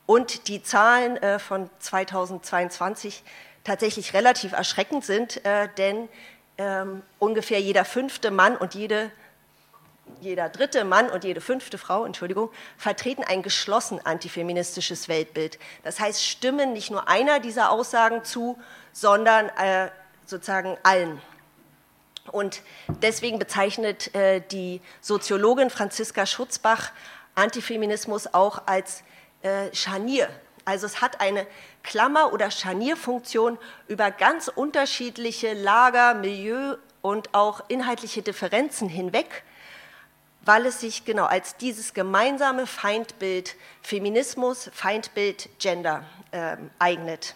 und 0.05 0.47
die 0.47 0.63
Zahlen 0.63 1.17
äh, 1.17 1.37
von 1.37 1.69
2022 1.79 3.23
tatsächlich 3.63 4.13
relativ 4.13 4.53
erschreckend 4.53 5.03
sind, 5.03 5.45
äh, 5.45 5.67
denn 5.77 6.07
ähm, 6.57 7.01
ungefähr 7.19 7.59
jeder 7.59 7.85
fünfte 7.85 8.31
Mann 8.31 8.55
und 8.55 8.75
jede, 8.75 9.11
jeder 10.21 10.49
dritte 10.49 10.83
Mann 10.83 11.09
und 11.09 11.23
jede 11.23 11.41
fünfte 11.41 11.77
Frau, 11.77 12.05
Entschuldigung, 12.05 12.49
vertreten 12.77 13.23
ein 13.23 13.41
geschlossen 13.41 13.99
antifeministisches 14.05 15.07
Weltbild. 15.07 15.59
Das 15.83 15.99
heißt, 15.99 16.23
stimmen 16.23 16.73
nicht 16.73 16.91
nur 16.91 17.07
einer 17.07 17.39
dieser 17.39 17.71
Aussagen 17.71 18.23
zu, 18.23 18.57
sondern 18.93 19.49
äh, 19.57 19.89
sozusagen 20.25 20.77
allen. 20.83 21.21
Und 22.31 22.61
deswegen 23.01 23.37
bezeichnet 23.37 24.13
äh, 24.15 24.41
die 24.41 24.81
Soziologin 25.01 25.69
Franziska 25.69 26.25
Schutzbach 26.25 26.91
Antifeminismus 27.35 28.33
auch 28.33 28.63
als 28.65 29.03
äh, 29.41 29.73
Scharnier 29.73 30.29
also 30.65 30.87
es 30.87 31.01
hat 31.01 31.21
eine 31.21 31.45
Klammer- 31.83 32.33
oder 32.33 32.49
Scharnierfunktion 32.49 33.57
über 33.87 34.09
ganz 34.11 34.47
unterschiedliche 34.47 35.53
Lager, 35.53 36.15
Milieu 36.15 36.77
und 37.01 37.33
auch 37.35 37.61
inhaltliche 37.67 38.23
Differenzen 38.23 38.89
hinweg, 38.89 39.43
weil 40.41 40.65
es 40.65 40.79
sich 40.79 41.05
genau 41.05 41.25
als 41.25 41.55
dieses 41.57 41.93
gemeinsame 41.93 42.65
Feindbild 42.65 43.55
Feminismus, 43.83 44.69
Feindbild 44.73 45.49
Gender 45.59 46.03
äh, 46.31 46.57
eignet. 46.79 47.35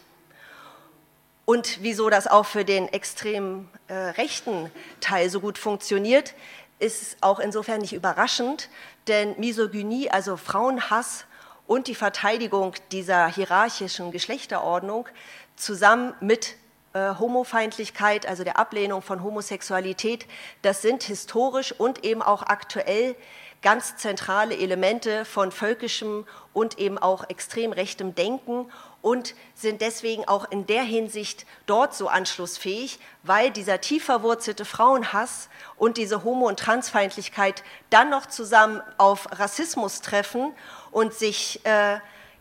Und 1.46 1.80
wieso 1.82 2.10
das 2.10 2.28
auch 2.28 2.46
für 2.46 2.66
den 2.66 2.88
extrem 2.90 3.70
äh, 3.88 3.94
rechten 3.94 4.72
Teil 5.02 5.30
so 5.30 5.40
gut 5.40 5.58
funktioniert, 5.58 6.34
ist 6.80 7.18
auch 7.22 7.40
insofern 7.40 7.82
nicht 7.82 7.94
überraschend, 7.94 8.70
denn 9.08 9.36
Misogynie, 9.40 10.10
also 10.10 10.38
Frauenhass, 10.38 11.26
und 11.70 11.86
die 11.86 11.94
Verteidigung 11.94 12.74
dieser 12.92 13.28
hierarchischen 13.28 14.12
Geschlechterordnung 14.12 15.08
zusammen 15.56 16.16
mit 16.20 16.56
äh, 16.94 17.14
Homofeindlichkeit, 17.20 18.26
also 18.26 18.44
der 18.44 18.58
Ablehnung 18.58 19.04
von 19.04 19.24
Homosexualität, 19.24 20.26
das 20.64 20.82
sind 20.82 21.04
historisch 21.04 21.72
und 21.72 22.04
eben 22.04 22.24
auch 22.24 22.42
aktuell 22.42 23.16
ganz 23.62 23.98
zentrale 23.98 24.58
Elemente 24.58 25.26
von 25.26 25.52
völkischem 25.52 26.26
und 26.54 26.80
eben 26.80 26.98
auch 26.98 27.30
extrem 27.30 27.72
rechtem 27.72 28.16
Denken 28.16 28.72
und 29.04 29.36
sind 29.54 29.82
deswegen 29.82 30.28
auch 30.28 30.50
in 30.50 30.66
der 30.66 30.82
Hinsicht 30.82 31.46
dort 31.68 31.94
so 31.94 32.08
anschlussfähig, 32.08 33.00
weil 33.22 33.52
dieser 33.52 33.80
tief 33.80 34.06
verwurzelte 34.06 34.66
Frauenhass 34.66 35.50
und 35.78 35.98
diese 35.98 36.24
Homo- 36.24 36.48
und 36.48 36.58
Transfeindlichkeit 36.58 37.64
dann 37.92 38.10
noch 38.10 38.26
zusammen 38.26 38.82
auf 38.98 39.28
Rassismus 39.38 40.02
treffen 40.02 40.52
und 40.92 41.14
sich 41.14 41.66
äh, 41.66 42.00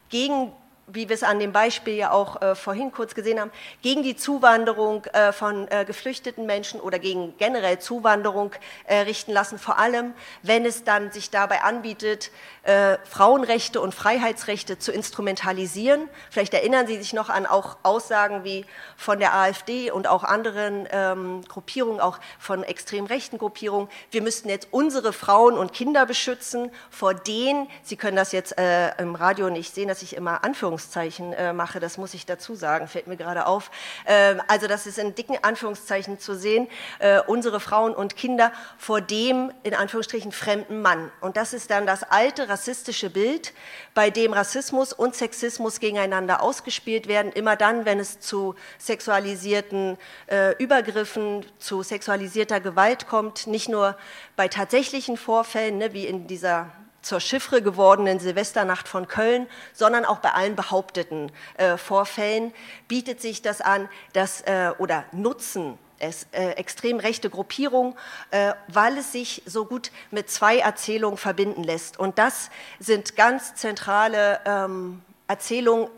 gegen 0.09 0.53
wie 0.91 1.09
wir 1.09 1.15
es 1.15 1.23
an 1.23 1.39
dem 1.39 1.53
Beispiel 1.53 1.95
ja 1.95 2.11
auch 2.11 2.41
äh, 2.41 2.55
vorhin 2.55 2.91
kurz 2.93 3.15
gesehen 3.15 3.41
haben, 3.41 3.51
gegen 3.83 4.03
die 4.03 4.17
Zuwanderung 4.17 5.05
äh, 5.07 5.33
von 5.33 5.69
äh, 5.69 5.85
geflüchteten 5.85 6.47
Menschen 6.47 6.81
oder 6.81 6.99
gegen 6.99 7.37
generell 7.37 7.79
Zuwanderung 7.79 8.53
äh, 8.87 9.01
richten 9.01 9.33
lassen, 9.33 9.59
vor 9.59 9.79
allem 9.79 10.15
wenn 10.43 10.65
es 10.65 10.85
dann 10.85 11.13
sich 11.13 11.31
dabei 11.31 11.63
anbietet, 11.63 12.31
äh, 12.69 12.99
Frauenrechte 13.05 13.81
und 13.81 13.95
Freiheitsrechte 13.95 14.79
zu 14.79 14.93
instrumentalisieren. 14.93 16.07
Vielleicht 16.31 16.53
erinnern 16.53 16.87
Sie 16.87 16.99
sich 16.99 17.15
noch 17.15 17.31
an 17.31 17.47
auch 17.47 17.79
Aussagen 17.83 18.45
wie 18.45 18.67
von 18.97 19.19
der 19.19 19.35
AfD 19.35 19.91
und 19.91 20.07
auch 20.07 20.23
anderen 20.23 20.87
ähm, 20.91 21.41
Gruppierungen, 21.49 21.99
auch 21.99 22.19
von 22.39 22.63
extrem 22.63 23.07
rechten 23.07 23.39
Gruppierungen, 23.39 23.89
wir 24.11 24.21
müssten 24.21 24.51
jetzt 24.51 24.69
unsere 24.71 25.15
Frauen 25.15 25.57
und 25.57 25.73
Kinder 25.73 26.05
beschützen 26.05 26.71
vor 26.91 27.15
denen, 27.15 27.69
Sie 27.83 27.97
können 27.97 28.17
das 28.17 28.33
jetzt 28.33 28.59
äh, 28.59 28.95
im 29.01 29.15
Radio 29.15 29.49
nicht 29.49 29.75
sehen, 29.75 29.89
dass 29.89 30.03
ich 30.03 30.15
immer 30.15 30.45
Anführungszeichen 30.45 31.33
äh, 31.33 31.55
mache, 31.55 31.81
das 31.81 31.97
muss 31.97 32.13
ich 32.13 32.27
dazu 32.27 32.55
sagen, 32.55 32.87
fällt 32.87 33.07
mir 33.07 33.17
gerade 33.17 33.47
auf. 33.47 33.71
Ähm, 34.07 34.43
also 34.47 34.67
das 34.67 34.87
ist 34.87 34.99
in 34.99 35.15
dicken 35.15 35.39
Anführungszeichen 35.43 36.19
zu 36.19 36.37
sehen, 36.37 36.69
äh, 36.99 37.21
unsere 37.27 37.61
Frauen 37.61 37.95
und 37.95 38.15
Kinder 38.17 38.53
vor 38.77 39.01
dem 39.01 39.53
in 39.63 39.75
Anführungsstrichen 39.75 40.33
fremden 40.33 40.83
Mann. 40.83 41.11
Und 41.23 41.39
das 41.39 41.55
ist 41.55 41.71
dann 41.71 41.87
das 41.87 42.03
alte 42.03 42.49
rassistische 42.59 43.09
Bild, 43.09 43.53
bei 43.95 44.11
dem 44.11 44.33
Rassismus 44.33 44.93
und 44.93 45.15
Sexismus 45.15 45.79
gegeneinander 45.79 46.43
ausgespielt 46.43 47.07
werden, 47.07 47.31
immer 47.31 47.55
dann, 47.55 47.85
wenn 47.85 48.01
es 48.01 48.19
zu 48.19 48.57
sexualisierten 48.79 49.97
äh, 50.27 50.57
Übergriffen, 50.57 51.47
zu 51.61 51.85
sexualisierter 51.85 52.59
Gewalt 52.61 53.07
kommt, 53.07 53.47
nicht 53.47 53.69
nur 53.69 53.97
bei 54.35 54.49
tatsächlichen 54.49 55.17
Vorfällen, 55.17 55.79
ne, 55.79 55.93
wie 55.93 56.07
in 56.07 56.27
dieser 56.27 56.73
zur 57.01 57.21
Chiffre 57.21 57.63
gewordenen 57.63 58.19
Silvesternacht 58.19 58.89
von 58.89 59.07
Köln, 59.07 59.47
sondern 59.73 60.05
auch 60.05 60.19
bei 60.19 60.33
allen 60.33 60.57
behaupteten 60.57 61.31
äh, 61.57 61.77
Vorfällen 61.77 62.53
bietet 62.89 63.21
sich 63.21 63.41
das 63.41 63.61
an, 63.61 63.89
dass, 64.15 64.41
äh, 64.43 64.73
oder 64.79 65.05
nutzen 65.13 65.79
es, 65.99 66.27
äh, 66.33 66.51
extrem 66.53 66.99
rechte 66.99 67.31
Gruppierung, 67.31 67.97
äh, 68.31 68.53
weil 68.69 68.99
es 68.99 69.13
sich 69.13 69.43
so 69.47 69.65
gut 69.65 69.91
mit 70.11 70.31
zwei 70.31 70.59
Erzählungen 70.59 71.19
verbinden 71.19 71.63
lässt. 71.63 71.99
Und 71.99 72.19
das 72.19 72.51
sind 72.79 73.17
ganz 73.17 73.55
zentrale 73.55 74.41
ähm, 74.45 75.03
Erzählungen 75.27 75.89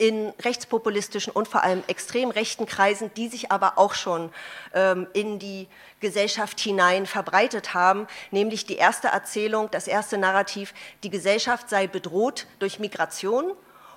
in 0.00 0.32
rechtspopulistischen 0.40 1.30
und 1.30 1.46
vor 1.46 1.62
allem 1.62 1.82
extrem 1.86 2.30
rechten 2.30 2.64
Kreisen, 2.64 3.10
die 3.18 3.28
sich 3.28 3.52
aber 3.52 3.76
auch 3.76 3.92
schon 3.92 4.32
ähm, 4.72 5.06
in 5.12 5.38
die 5.38 5.68
Gesellschaft 6.00 6.58
hinein 6.58 7.04
verbreitet 7.04 7.74
haben, 7.74 8.06
nämlich 8.30 8.64
die 8.64 8.76
erste 8.76 9.08
Erzählung, 9.08 9.70
das 9.70 9.86
erste 9.86 10.16
Narrativ, 10.16 10.72
die 11.02 11.10
Gesellschaft 11.10 11.68
sei 11.68 11.86
bedroht 11.86 12.46
durch 12.60 12.78
Migration 12.78 13.52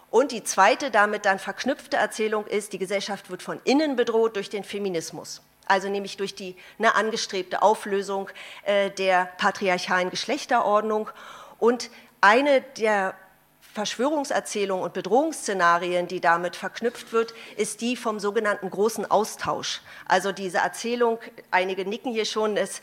und 0.09 0.33
die 0.33 0.43
zweite 0.43 0.91
damit 0.91 1.25
dann 1.25 1.39
verknüpfte 1.39 1.95
Erzählung 1.95 2.45
ist, 2.47 2.73
die 2.73 2.79
Gesellschaft 2.79 3.29
wird 3.29 3.41
von 3.41 3.61
innen 3.63 3.95
bedroht 3.95 4.35
durch 4.35 4.49
den 4.49 4.65
Feminismus. 4.65 5.41
Also 5.67 5.89
nämlich 5.89 6.17
durch 6.17 6.35
die 6.35 6.55
ne, 6.77 6.95
angestrebte 6.95 7.61
Auflösung 7.61 8.29
äh, 8.63 8.89
der 8.91 9.25
patriarchalen 9.37 10.09
Geschlechterordnung. 10.09 11.09
Und 11.59 11.89
eine 12.21 12.61
der 12.61 13.15
Verschwörungserzählungen 13.73 14.83
und 14.83 14.93
Bedrohungsszenarien, 14.93 16.07
die 16.07 16.21
damit 16.21 16.55
verknüpft 16.55 17.11
wird, 17.11 17.33
ist 17.57 17.81
die 17.81 17.95
vom 17.95 18.19
sogenannten 18.19 18.69
großen 18.69 19.09
Austausch. 19.09 19.81
Also 20.05 20.31
diese 20.31 20.59
Erzählung, 20.59 21.17
einige 21.49 21.83
nicken 21.83 22.11
hier 22.11 22.25
schon, 22.25 22.55
es 22.55 22.81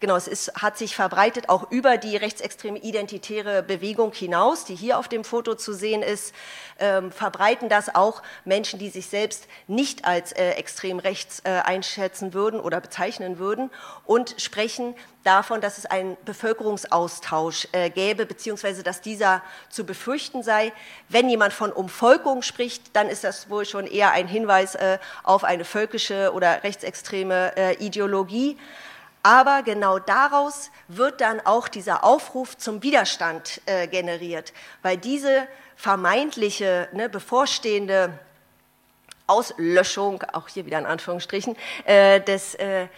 Genau, 0.00 0.16
es 0.16 0.28
ist, 0.28 0.54
hat 0.54 0.78
sich 0.78 0.96
verbreitet 0.96 1.50
auch 1.50 1.70
über 1.70 1.98
die 1.98 2.16
rechtsextreme 2.16 2.78
identitäre 2.78 3.62
Bewegung 3.62 4.14
hinaus, 4.14 4.64
die 4.64 4.74
hier 4.74 4.98
auf 4.98 5.08
dem 5.08 5.24
Foto 5.24 5.54
zu 5.56 5.74
sehen 5.74 6.02
ist, 6.02 6.34
ähm, 6.78 7.12
verbreiten 7.12 7.68
das 7.68 7.94
auch 7.94 8.22
Menschen, 8.46 8.78
die 8.78 8.88
sich 8.88 9.08
selbst 9.08 9.46
nicht 9.66 10.06
als 10.06 10.32
äh, 10.32 10.52
extrem 10.52 11.00
rechts 11.00 11.42
äh, 11.44 11.50
einschätzen 11.50 12.32
würden 12.32 12.60
oder 12.60 12.80
bezeichnen 12.80 13.38
würden 13.38 13.70
und 14.06 14.36
sprechen 14.38 14.94
davon, 15.22 15.60
dass 15.60 15.76
es 15.76 15.84
einen 15.84 16.16
Bevölkerungsaustausch 16.24 17.68
äh, 17.72 17.90
gäbe, 17.90 18.24
beziehungsweise 18.24 18.82
dass 18.82 19.02
dieser 19.02 19.42
zu 19.68 19.84
befürchten 19.84 20.42
sei. 20.42 20.72
Wenn 21.10 21.28
jemand 21.28 21.52
von 21.52 21.72
Umvolkung 21.72 22.40
spricht, 22.40 22.96
dann 22.96 23.10
ist 23.10 23.22
das 23.22 23.50
wohl 23.50 23.66
schon 23.66 23.86
eher 23.86 24.12
ein 24.12 24.28
Hinweis 24.28 24.76
äh, 24.76 24.98
auf 25.24 25.44
eine 25.44 25.66
völkische 25.66 26.32
oder 26.32 26.64
rechtsextreme 26.64 27.54
äh, 27.54 27.74
Ideologie. 27.84 28.56
Aber 29.22 29.62
genau 29.62 29.98
daraus 29.98 30.70
wird 30.88 31.20
dann 31.20 31.40
auch 31.40 31.68
dieser 31.68 32.04
Aufruf 32.04 32.56
zum 32.56 32.82
Widerstand 32.82 33.60
äh, 33.66 33.86
generiert, 33.86 34.52
weil 34.82 34.96
diese 34.96 35.46
vermeintliche, 35.76 36.88
ne, 36.92 37.08
bevorstehende 37.08 38.18
Auslöschung, 39.26 40.22
auch 40.32 40.48
hier 40.48 40.66
wieder 40.66 40.78
in 40.78 40.86
Anführungsstrichen, 40.86 41.56
äh, 41.84 42.20
des 42.20 42.54
äh, 42.56 42.88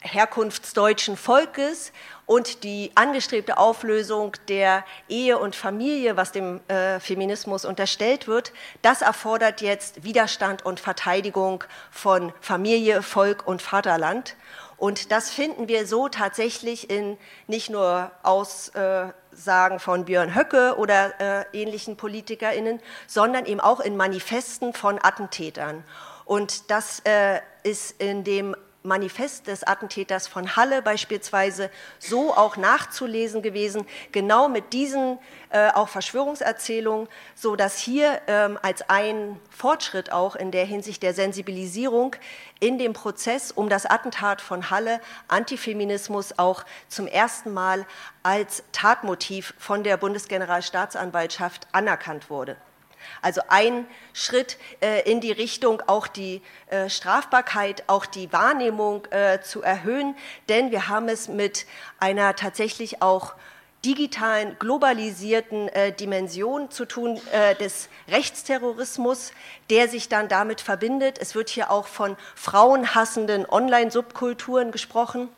herkunftsdeutschen 0.00 1.16
Volkes 1.16 1.92
und 2.26 2.64
die 2.64 2.92
angestrebte 2.94 3.58
Auflösung 3.58 4.36
der 4.48 4.84
Ehe 5.08 5.38
und 5.38 5.56
Familie, 5.56 6.16
was 6.16 6.32
dem 6.32 6.60
äh, 6.68 7.00
Feminismus 7.00 7.64
unterstellt 7.64 8.28
wird, 8.28 8.52
das 8.82 9.02
erfordert 9.02 9.60
jetzt 9.60 10.04
Widerstand 10.04 10.64
und 10.64 10.80
Verteidigung 10.80 11.64
von 11.90 12.32
Familie, 12.40 13.02
Volk 13.02 13.46
und 13.46 13.62
Vaterland. 13.62 14.36
Und 14.82 15.12
das 15.12 15.30
finden 15.30 15.68
wir 15.68 15.86
so 15.86 16.08
tatsächlich 16.08 16.90
in 16.90 17.16
nicht 17.46 17.70
nur 17.70 18.10
Aussagen 18.24 19.78
von 19.78 20.04
Björn 20.06 20.34
Höcke 20.34 20.74
oder 20.76 21.20
äh, 21.20 21.44
ähnlichen 21.52 21.96
PolitikerInnen, 21.96 22.80
sondern 23.06 23.46
eben 23.46 23.60
auch 23.60 23.78
in 23.78 23.96
Manifesten 23.96 24.72
von 24.74 24.98
Attentätern. 25.00 25.84
Und 26.24 26.68
das 26.72 26.98
äh, 27.04 27.38
ist 27.62 28.02
in 28.02 28.24
dem 28.24 28.56
Manifest 28.82 29.46
des 29.46 29.64
Attentäters 29.64 30.26
von 30.26 30.56
Halle 30.56 30.82
beispielsweise 30.82 31.70
so 31.98 32.34
auch 32.34 32.56
nachzulesen 32.56 33.42
gewesen, 33.42 33.86
genau 34.10 34.48
mit 34.48 34.72
diesen 34.72 35.18
äh, 35.50 35.70
auch 35.70 35.88
Verschwörungserzählungen, 35.88 37.08
so 37.34 37.56
dass 37.56 37.78
hier 37.78 38.20
ähm, 38.26 38.58
als 38.62 38.88
ein 38.88 39.40
Fortschritt 39.50 40.12
auch 40.12 40.34
in 40.34 40.50
der 40.50 40.64
Hinsicht 40.64 41.02
der 41.02 41.14
Sensibilisierung 41.14 42.16
in 42.60 42.78
dem 42.78 42.92
Prozess 42.92 43.52
um 43.52 43.68
das 43.68 43.86
Attentat 43.86 44.40
von 44.40 44.70
Halle 44.70 45.00
Antifeminismus 45.28 46.38
auch 46.38 46.64
zum 46.88 47.06
ersten 47.06 47.52
Mal 47.52 47.86
als 48.22 48.64
Tatmotiv 48.72 49.54
von 49.58 49.84
der 49.84 49.96
Bundesgeneralstaatsanwaltschaft 49.96 51.68
anerkannt 51.72 52.30
wurde. 52.30 52.56
Also 53.20 53.42
ein 53.48 53.86
Schritt 54.12 54.58
äh, 54.80 55.10
in 55.10 55.20
die 55.20 55.32
Richtung, 55.32 55.82
auch 55.86 56.06
die 56.06 56.42
äh, 56.68 56.88
Strafbarkeit, 56.88 57.84
auch 57.86 58.06
die 58.06 58.32
Wahrnehmung 58.32 59.06
äh, 59.10 59.40
zu 59.40 59.62
erhöhen, 59.62 60.16
denn 60.48 60.70
wir 60.70 60.88
haben 60.88 61.08
es 61.08 61.28
mit 61.28 61.66
einer 61.98 62.34
tatsächlich 62.36 63.02
auch 63.02 63.34
digitalen, 63.84 64.56
globalisierten 64.58 65.68
äh, 65.68 65.92
Dimension 65.92 66.70
zu 66.70 66.84
tun 66.84 67.20
äh, 67.32 67.56
des 67.56 67.88
Rechtsterrorismus, 68.08 69.32
der 69.70 69.88
sich 69.88 70.08
dann 70.08 70.28
damit 70.28 70.60
verbindet. 70.60 71.18
Es 71.20 71.34
wird 71.34 71.48
hier 71.48 71.70
auch 71.70 71.86
von 71.86 72.16
frauenhassenden 72.36 73.44
Online-Subkulturen 73.48 74.70
gesprochen 74.70 75.28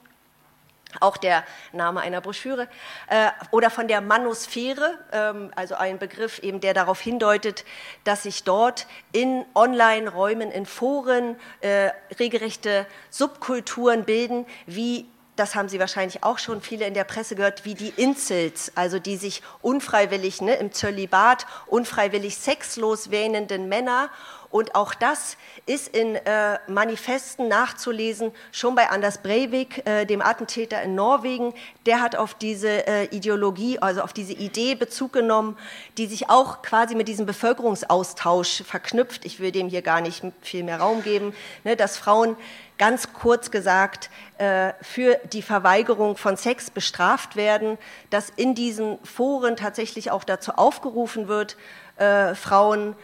auch 1.01 1.17
der 1.17 1.45
Name 1.73 2.01
einer 2.01 2.21
Broschüre, 2.21 2.69
äh, 3.09 3.31
oder 3.51 3.71
von 3.71 3.89
der 3.89 4.01
Manosphäre, 4.01 4.99
ähm, 5.13 5.51
also 5.57 5.75
ein 5.75 5.99
Begriff 5.99 6.39
eben, 6.41 6.61
der 6.61 6.75
darauf 6.75 7.01
hindeutet, 7.01 7.65
dass 8.05 8.25
sich 8.25 8.45
dort 8.45 8.87
in 9.13 9.45
Online-Räumen, 9.55 10.51
in 10.51 10.67
Foren 10.67 11.37
äh, 11.61 11.91
regelrechte 12.19 12.87
Subkulturen 13.11 14.05
bilden, 14.05 14.47
wie 14.67 15.07
das 15.37 15.57
haben 15.57 15.69
Sie 15.69 15.81
wahrscheinlich 15.81 16.23
auch 16.23 16.39
schon 16.39 16.61
viele 16.61 16.87
in 16.87 16.95
der 16.95 17.05
Presse 17.05 17.35
gehört, 17.35 17.65
wie 17.65 17.75
die 17.75 17.89
Incels, 17.97 18.71
also 18.77 18.99
die 19.01 19.17
sich 19.17 19.43
unfreiwillig 19.63 20.41
ne, 20.41 20.55
im 20.55 20.73
Zölibat, 20.73 21.47
unfreiwillig 21.67 22.37
sexlos 22.37 23.11
wähnenden 23.11 23.69
Männer 23.69 24.11
und 24.55 24.77
auch 24.77 24.95
das 24.95 25.37
ist 25.67 25.89
in 25.89 26.15
äh, 26.15 26.61
Manifesten 26.69 27.49
nachzulesen, 27.49 28.31
schon 28.53 28.77
bei 28.77 28.89
Anders 28.89 29.19
Breivik, 29.19 29.85
äh, 29.85 30.05
dem 30.05 30.23
Attentäter 30.23 30.81
in 30.81 30.95
Norwegen. 30.95 31.53
Der 31.87 32.01
hat 32.01 32.15
auf 32.15 32.35
diese 32.35 32.87
äh, 32.87 33.07
Ideologie, 33.07 33.81
also 33.81 34.03
auf 34.03 34.13
diese 34.13 34.33
Idee 34.33 34.77
Bezug 34.77 35.13
genommen, 35.13 35.59
die 35.99 36.07
sich 36.07 36.31
auch 36.31 36.63
quasi 36.63 36.95
mit 36.95 37.09
diesem 37.09 37.27
Bevölkerungsaustausch 37.27 38.63
verknüpft. 38.63 39.25
Ich 39.25 39.41
will 39.41 39.51
dem 39.51 39.69
hier 39.69 39.83
gar 39.83 40.01
nicht 40.01 40.23
viel 40.41 40.63
mehr 40.63 40.79
Raum 40.79 41.03
geben, 41.03 41.35
ne, 41.65 41.75
dass 41.75 41.97
Frauen 41.97 42.37
ganz 42.79 43.13
kurz 43.13 43.51
gesagt 43.51 44.09
äh, 44.39 44.73
für 44.83 45.19
die 45.33 45.43
Verweigerung 45.43 46.17
von 46.17 46.37
Sex 46.37 46.71
bestraft 46.71 47.35
werden, 47.35 47.77
dass 48.11 48.31
in 48.31 48.55
diesen 48.55 49.01
Foren 49.05 49.57
tatsächlich 49.57 50.13
auch 50.13 50.23
dazu 50.23 50.53
aufgerufen 50.53 51.27
wird, 51.27 51.57
äh, 51.97 52.37
Frauen 52.37 52.95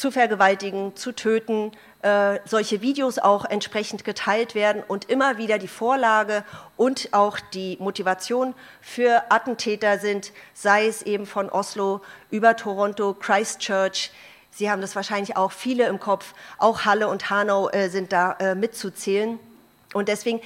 zu 0.00 0.10
vergewaltigen, 0.10 0.96
zu 0.96 1.12
töten, 1.12 1.72
äh, 2.00 2.38
solche 2.46 2.80
Videos 2.80 3.18
auch 3.18 3.44
entsprechend 3.44 4.02
geteilt 4.02 4.54
werden 4.54 4.82
und 4.88 5.10
immer 5.10 5.36
wieder 5.36 5.58
die 5.58 5.68
Vorlage 5.68 6.42
und 6.78 7.10
auch 7.12 7.38
die 7.52 7.76
Motivation 7.80 8.54
für 8.80 9.30
Attentäter 9.30 9.98
sind, 9.98 10.32
sei 10.54 10.86
es 10.86 11.02
eben 11.02 11.26
von 11.26 11.50
Oslo 11.50 12.00
über 12.30 12.56
Toronto, 12.56 13.12
Christchurch. 13.12 14.10
Sie 14.50 14.70
haben 14.70 14.80
das 14.80 14.96
wahrscheinlich 14.96 15.36
auch 15.36 15.52
viele 15.52 15.86
im 15.86 16.00
Kopf, 16.00 16.32
auch 16.56 16.86
Halle 16.86 17.08
und 17.08 17.28
Hanau 17.28 17.68
äh, 17.68 17.90
sind 17.90 18.10
da 18.10 18.32
äh, 18.40 18.54
mitzuzählen. 18.54 19.38
Und 19.92 20.08
deswegen 20.08 20.40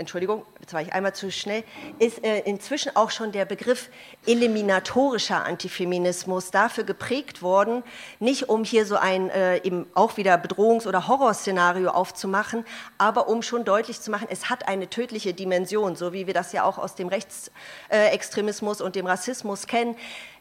Entschuldigung, 0.00 0.46
jetzt 0.60 0.72
war 0.72 0.80
ich 0.80 0.92
einmal 0.92 1.12
zu 1.12 1.32
schnell, 1.32 1.64
ist 1.98 2.24
äh, 2.24 2.38
inzwischen 2.42 2.94
auch 2.94 3.10
schon 3.10 3.32
der 3.32 3.44
Begriff 3.44 3.90
eliminatorischer 4.26 5.44
Antifeminismus 5.44 6.52
dafür 6.52 6.84
geprägt 6.84 7.42
worden, 7.42 7.82
nicht 8.20 8.48
um 8.48 8.62
hier 8.62 8.86
so 8.86 8.94
ein 8.94 9.28
äh, 9.28 9.56
eben 9.64 9.86
auch 9.94 10.16
wieder 10.16 10.36
Bedrohungs- 10.36 10.86
oder 10.86 11.08
Horrorszenario 11.08 11.90
aufzumachen, 11.90 12.64
aber 12.96 13.26
um 13.26 13.42
schon 13.42 13.64
deutlich 13.64 14.00
zu 14.00 14.12
machen, 14.12 14.28
es 14.30 14.48
hat 14.48 14.68
eine 14.68 14.88
tödliche 14.88 15.34
Dimension, 15.34 15.96
so 15.96 16.12
wie 16.12 16.28
wir 16.28 16.34
das 16.34 16.52
ja 16.52 16.62
auch 16.62 16.78
aus 16.78 16.94
dem 16.94 17.08
Rechtsextremismus 17.08 18.80
und 18.80 18.94
dem 18.94 19.06
Rassismus 19.06 19.66
kennen. 19.66 19.96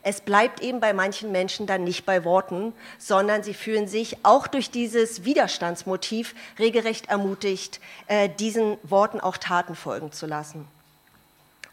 Es 0.09 0.21
bleibt 0.21 0.61
eben 0.61 0.79
bei 0.79 0.93
manchen 0.93 1.33
Menschen 1.33 1.67
dann 1.67 1.83
nicht 1.83 2.05
bei 2.05 2.23
Worten, 2.23 2.71
sondern 2.97 3.43
sie 3.43 3.53
fühlen 3.53 3.89
sich 3.89 4.15
auch 4.23 4.47
durch 4.47 4.71
dieses 4.71 5.25
Widerstandsmotiv 5.25 6.33
regelrecht 6.57 7.09
ermutigt, 7.09 7.81
äh, 8.07 8.29
diesen 8.29 8.77
Worten 8.83 9.19
auch 9.19 9.35
Taten 9.35 9.75
folgen 9.75 10.13
zu 10.13 10.25
lassen. 10.25 10.65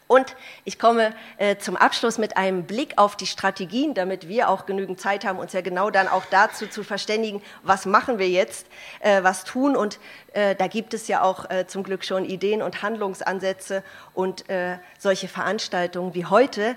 Und 0.07 0.35
ich 0.65 0.77
komme 0.77 1.13
äh, 1.37 1.55
zum 1.55 1.77
Abschluss 1.77 2.17
mit 2.17 2.35
einem 2.35 2.65
Blick 2.65 2.97
auf 2.97 3.15
die 3.15 3.25
Strategien, 3.25 3.93
damit 3.93 4.27
wir 4.27 4.49
auch 4.49 4.65
genügend 4.65 4.99
Zeit 4.99 5.23
haben, 5.23 5.39
uns 5.39 5.53
ja 5.53 5.61
genau 5.61 5.89
dann 5.89 6.09
auch 6.09 6.25
dazu 6.29 6.67
zu 6.67 6.83
verständigen, 6.83 7.41
was 7.63 7.85
machen 7.85 8.19
wir 8.19 8.27
jetzt, 8.27 8.67
äh, 8.99 9.23
was 9.23 9.45
tun. 9.45 9.77
Und 9.77 9.97
äh, 10.33 10.55
da 10.55 10.67
gibt 10.67 10.93
es 10.93 11.07
ja 11.07 11.21
auch 11.21 11.49
äh, 11.49 11.67
zum 11.67 11.83
Glück 11.83 12.03
schon 12.03 12.25
Ideen 12.25 12.61
und 12.61 12.81
Handlungsansätze 12.81 13.81
und 14.13 14.49
äh, 14.49 14.77
solche 14.99 15.29
Veranstaltungen 15.29 16.13
wie 16.13 16.25
heute. 16.25 16.75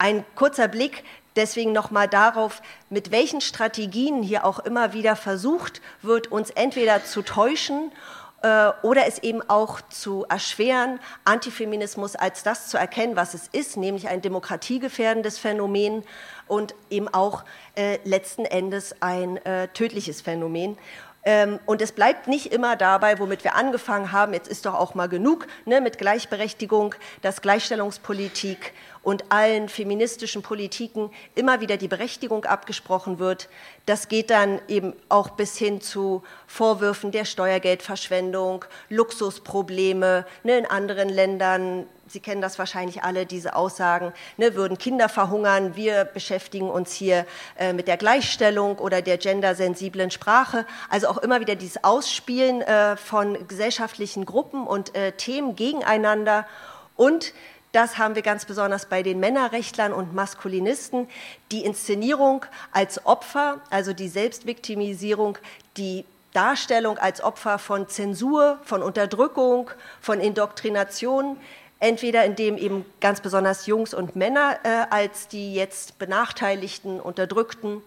Ein 0.00 0.24
kurzer 0.34 0.66
Blick 0.66 1.04
deswegen 1.36 1.72
nochmal 1.72 2.08
darauf, 2.08 2.62
mit 2.88 3.10
welchen 3.10 3.42
Strategien 3.42 4.22
hier 4.22 4.46
auch 4.46 4.58
immer 4.58 4.94
wieder 4.94 5.14
versucht 5.14 5.82
wird, 6.00 6.32
uns 6.32 6.48
entweder 6.48 7.04
zu 7.04 7.20
täuschen 7.20 7.92
äh, 8.40 8.70
oder 8.82 9.06
es 9.06 9.18
eben 9.18 9.42
auch 9.50 9.82
zu 9.90 10.24
erschweren, 10.26 11.00
Antifeminismus 11.26 12.16
als 12.16 12.42
das 12.42 12.68
zu 12.68 12.78
erkennen, 12.78 13.14
was 13.14 13.34
es 13.34 13.48
ist, 13.48 13.76
nämlich 13.76 14.08
ein 14.08 14.22
demokratiegefährdendes 14.22 15.38
Phänomen 15.38 16.02
und 16.48 16.74
eben 16.88 17.08
auch 17.08 17.44
äh, 17.76 17.98
letzten 18.04 18.46
Endes 18.46 18.94
ein 19.00 19.36
äh, 19.44 19.68
tödliches 19.68 20.22
Phänomen. 20.22 20.78
Ähm, 21.22 21.58
und 21.66 21.82
es 21.82 21.92
bleibt 21.92 22.28
nicht 22.28 22.52
immer 22.52 22.76
dabei, 22.76 23.18
womit 23.18 23.44
wir 23.44 23.54
angefangen 23.54 24.10
haben, 24.10 24.32
jetzt 24.32 24.48
ist 24.48 24.64
doch 24.64 24.74
auch 24.74 24.94
mal 24.94 25.08
genug 25.08 25.46
ne, 25.66 25.82
mit 25.82 25.98
Gleichberechtigung, 25.98 26.94
dass 27.20 27.42
Gleichstellungspolitik 27.42 28.72
und 29.02 29.30
allen 29.30 29.68
feministischen 29.68 30.42
Politiken 30.42 31.10
immer 31.34 31.60
wieder 31.60 31.76
die 31.76 31.88
Berechtigung 31.88 32.46
abgesprochen 32.46 33.18
wird. 33.18 33.48
Das 33.84 34.08
geht 34.08 34.30
dann 34.30 34.60
eben 34.68 34.94
auch 35.10 35.30
bis 35.30 35.56
hin 35.56 35.82
zu 35.82 36.22
Vorwürfen 36.46 37.10
der 37.10 37.26
Steuergeldverschwendung, 37.26 38.64
Luxusprobleme 38.88 40.26
ne, 40.42 40.58
in 40.58 40.66
anderen 40.66 41.10
Ländern. 41.10 41.86
Sie 42.12 42.18
kennen 42.18 42.40
das 42.40 42.58
wahrscheinlich 42.58 43.04
alle, 43.04 43.24
diese 43.24 43.54
Aussagen, 43.54 44.12
ne, 44.36 44.56
würden 44.56 44.78
Kinder 44.78 45.08
verhungern. 45.08 45.76
Wir 45.76 46.04
beschäftigen 46.04 46.68
uns 46.68 46.92
hier 46.92 47.24
äh, 47.56 47.72
mit 47.72 47.86
der 47.86 47.96
Gleichstellung 47.96 48.78
oder 48.78 49.00
der 49.00 49.16
gendersensiblen 49.16 50.10
Sprache. 50.10 50.66
Also 50.88 51.06
auch 51.06 51.18
immer 51.18 51.40
wieder 51.40 51.54
dieses 51.54 51.84
Ausspielen 51.84 52.62
äh, 52.62 52.96
von 52.96 53.46
gesellschaftlichen 53.46 54.24
Gruppen 54.24 54.66
und 54.66 54.96
äh, 54.96 55.12
Themen 55.12 55.54
gegeneinander. 55.54 56.48
Und 56.96 57.32
das 57.70 57.96
haben 57.96 58.16
wir 58.16 58.22
ganz 58.22 58.44
besonders 58.44 58.86
bei 58.86 59.04
den 59.04 59.20
Männerrechtlern 59.20 59.92
und 59.92 60.12
Maskulinisten. 60.12 61.06
Die 61.52 61.64
Inszenierung 61.64 62.44
als 62.72 63.06
Opfer, 63.06 63.60
also 63.70 63.92
die 63.92 64.08
Selbstviktimisierung, 64.08 65.38
die 65.76 66.04
Darstellung 66.32 66.98
als 66.98 67.22
Opfer 67.22 67.58
von 67.58 67.88
Zensur, 67.88 68.58
von 68.64 68.82
Unterdrückung, 68.82 69.70
von 70.00 70.20
Indoktrination, 70.20 71.36
entweder 71.80 72.24
indem 72.24 72.56
eben 72.56 72.84
ganz 73.00 73.20
besonders 73.20 73.66
Jungs 73.66 73.92
und 73.94 74.14
Männer 74.14 74.58
äh, 74.62 74.86
als 74.90 75.28
die 75.28 75.54
jetzt 75.54 75.98
benachteiligten, 75.98 77.00
unterdrückten 77.00 77.82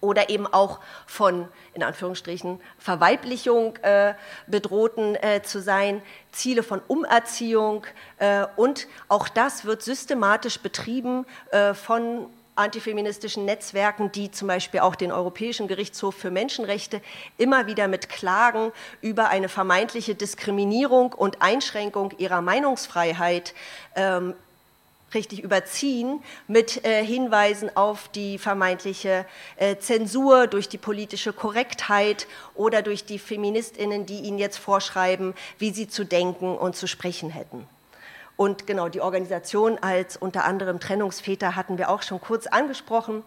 oder 0.00 0.28
eben 0.30 0.52
auch 0.52 0.80
von, 1.06 1.48
in 1.74 1.82
Anführungsstrichen, 1.84 2.60
Verweiblichung 2.78 3.76
äh, 3.82 4.14
bedrohten 4.48 5.14
äh, 5.14 5.42
zu 5.42 5.62
sein, 5.62 6.02
Ziele 6.32 6.64
von 6.64 6.82
Umerziehung 6.88 7.86
äh, 8.18 8.44
und 8.56 8.88
auch 9.08 9.28
das 9.28 9.64
wird 9.64 9.82
systematisch 9.82 10.58
betrieben 10.58 11.24
äh, 11.52 11.72
von 11.72 12.26
antifeministischen 12.54 13.44
Netzwerken, 13.44 14.12
die 14.12 14.30
zum 14.30 14.48
Beispiel 14.48 14.80
auch 14.80 14.94
den 14.94 15.12
Europäischen 15.12 15.68
Gerichtshof 15.68 16.14
für 16.14 16.30
Menschenrechte 16.30 17.00
immer 17.38 17.66
wieder 17.66 17.88
mit 17.88 18.08
Klagen 18.08 18.72
über 19.00 19.28
eine 19.28 19.48
vermeintliche 19.48 20.14
Diskriminierung 20.14 21.12
und 21.12 21.40
Einschränkung 21.40 22.12
ihrer 22.18 22.42
Meinungsfreiheit 22.42 23.54
ähm, 23.94 24.34
richtig 25.14 25.40
überziehen 25.40 26.22
mit 26.46 26.84
äh, 26.84 27.04
Hinweisen 27.04 27.74
auf 27.76 28.08
die 28.08 28.38
vermeintliche 28.38 29.26
äh, 29.56 29.76
Zensur 29.76 30.46
durch 30.46 30.68
die 30.68 30.78
politische 30.78 31.32
Korrektheit 31.32 32.26
oder 32.54 32.82
durch 32.82 33.04
die 33.04 33.18
Feministinnen, 33.18 34.06
die 34.06 34.20
ihnen 34.20 34.38
jetzt 34.38 34.58
vorschreiben, 34.58 35.34
wie 35.58 35.70
sie 35.70 35.88
zu 35.88 36.04
denken 36.04 36.56
und 36.56 36.76
zu 36.76 36.86
sprechen 36.86 37.30
hätten. 37.30 37.66
Und 38.42 38.66
genau 38.66 38.88
die 38.88 39.00
Organisation 39.00 39.78
als 39.78 40.16
unter 40.16 40.42
anderem 40.42 40.80
Trennungsväter 40.80 41.54
hatten 41.54 41.78
wir 41.78 41.88
auch 41.88 42.02
schon 42.02 42.20
kurz 42.20 42.48
angesprochen. 42.48 43.22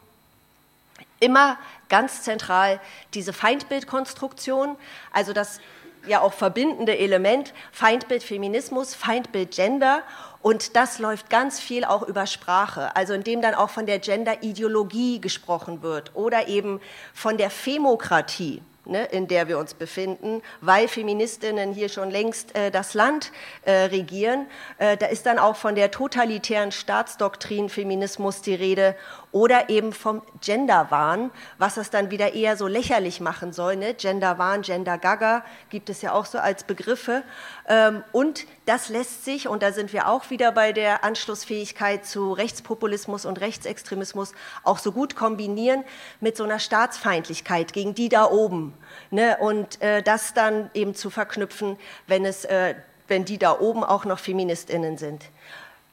Immer 1.21 1.58
ganz 1.88 2.23
zentral 2.23 2.82
diese 3.13 3.32
Feindbildkonstruktion, 3.32 4.75
also 5.13 5.32
das 5.32 5.62
ja 6.06 6.19
auch 6.19 6.34
verbindende 6.34 6.97
Element 6.97 7.54
Feindbild 7.71 8.23
Feminismus, 8.23 8.93
Feindbild 8.93 9.51
Gender 9.51 10.01
und 10.41 10.75
das 10.75 10.99
läuft 10.99 11.30
ganz 11.30 11.62
viel 11.62 11.86
auch 11.86 12.01
über 12.01 12.28
Sprache, 12.28 12.93
also 12.97 13.13
indem 13.13 13.41
dann 13.41 13.54
auch 13.54 13.69
von 13.69 13.86
der 13.86 13.99
Gender-Ideologie 13.99 15.21
gesprochen 15.21 15.82
wird 15.82 16.13
oder 16.13 16.49
eben 16.49 16.82
von 17.13 17.38
der 17.38 17.51
Femokratie 17.51 18.62
ne, 18.85 19.05
in 19.05 19.27
der 19.27 19.47
wir 19.47 19.57
uns 19.57 19.73
befinden, 19.73 20.41
weil 20.61 20.87
Feministinnen 20.87 21.73
hier 21.73 21.89
schon 21.89 22.11
längst 22.11 22.55
äh, 22.55 22.71
das 22.71 22.93
Land 22.93 23.31
äh, 23.63 23.71
regieren. 23.71 24.47
Äh, 24.77 24.97
da 24.97 25.07
ist 25.07 25.25
dann 25.25 25.39
auch 25.39 25.55
von 25.55 25.75
der 25.75 25.91
totalitären 25.91 26.71
Staatsdoktrin 26.71 27.69
Feminismus 27.69 28.41
die 28.41 28.55
Rede 28.55 28.95
oder 29.35 29.69
eben 29.69 29.91
vom 29.91 30.21
Genderwahn, 30.39 31.29
was 31.57 31.75
das 31.75 31.89
dann 31.89 32.09
wieder 32.09 32.35
eher 32.35 32.55
so 32.55 32.67
lächerlich 32.67 33.19
machen 33.19 33.51
soll. 33.51 33.75
Ne? 33.75 33.93
Genderwahn, 33.93 34.61
Gender-Gaga 34.61 35.43
gibt 35.69 35.89
es 35.89 36.01
ja 36.01 36.13
auch 36.13 36.25
so 36.25 36.37
als 36.37 36.63
Begriffe. 36.63 37.21
Ähm, 37.67 38.01
und 38.13 38.45
das 38.65 38.87
lässt 38.87 39.25
sich, 39.25 39.49
und 39.49 39.61
da 39.61 39.73
sind 39.73 39.91
wir 39.91 40.07
auch 40.07 40.29
wieder 40.29 40.53
bei 40.53 40.71
der 40.71 41.03
Anschlussfähigkeit 41.03 42.05
zu 42.05 42.31
Rechtspopulismus 42.31 43.25
und 43.25 43.41
Rechtsextremismus, 43.41 44.31
auch 44.63 44.77
so 44.77 44.93
gut 44.93 45.17
kombinieren 45.17 45.83
mit 46.21 46.37
so 46.37 46.45
einer 46.45 46.59
Staatsfeindlichkeit 46.59 47.73
gegen 47.73 47.93
die 47.93 48.07
da 48.07 48.31
oben. 48.31 48.73
Ne? 49.11 49.35
Und 49.41 49.81
äh, 49.81 50.01
das 50.01 50.33
dann 50.33 50.69
eben 50.73 50.95
zu 50.95 51.09
verknüpfen, 51.09 51.75
wenn, 52.07 52.23
es, 52.23 52.45
äh, 52.45 52.75
wenn 53.09 53.25
die 53.25 53.37
da 53.37 53.59
oben 53.59 53.83
auch 53.83 54.05
noch 54.05 54.19
Feministinnen 54.19 54.97
sind. 54.97 55.25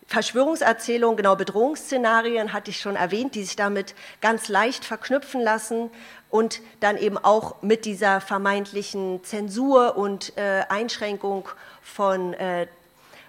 Verschwörungserzählungen, 0.06 1.16
genau 1.16 1.36
Bedrohungsszenarien 1.36 2.52
hatte 2.52 2.70
ich 2.70 2.80
schon 2.80 2.96
erwähnt, 2.96 3.34
die 3.34 3.44
sich 3.44 3.56
damit 3.56 3.94
ganz 4.20 4.48
leicht 4.48 4.84
verknüpfen 4.84 5.40
lassen 5.40 5.90
und 6.28 6.60
dann 6.80 6.96
eben 6.96 7.18
auch 7.18 7.62
mit 7.62 7.84
dieser 7.84 8.20
vermeintlichen 8.20 9.22
Zensur 9.24 9.96
und 9.96 10.36
äh, 10.36 10.64
Einschränkung 10.68 11.48
von, 11.82 12.34
äh, 12.34 12.66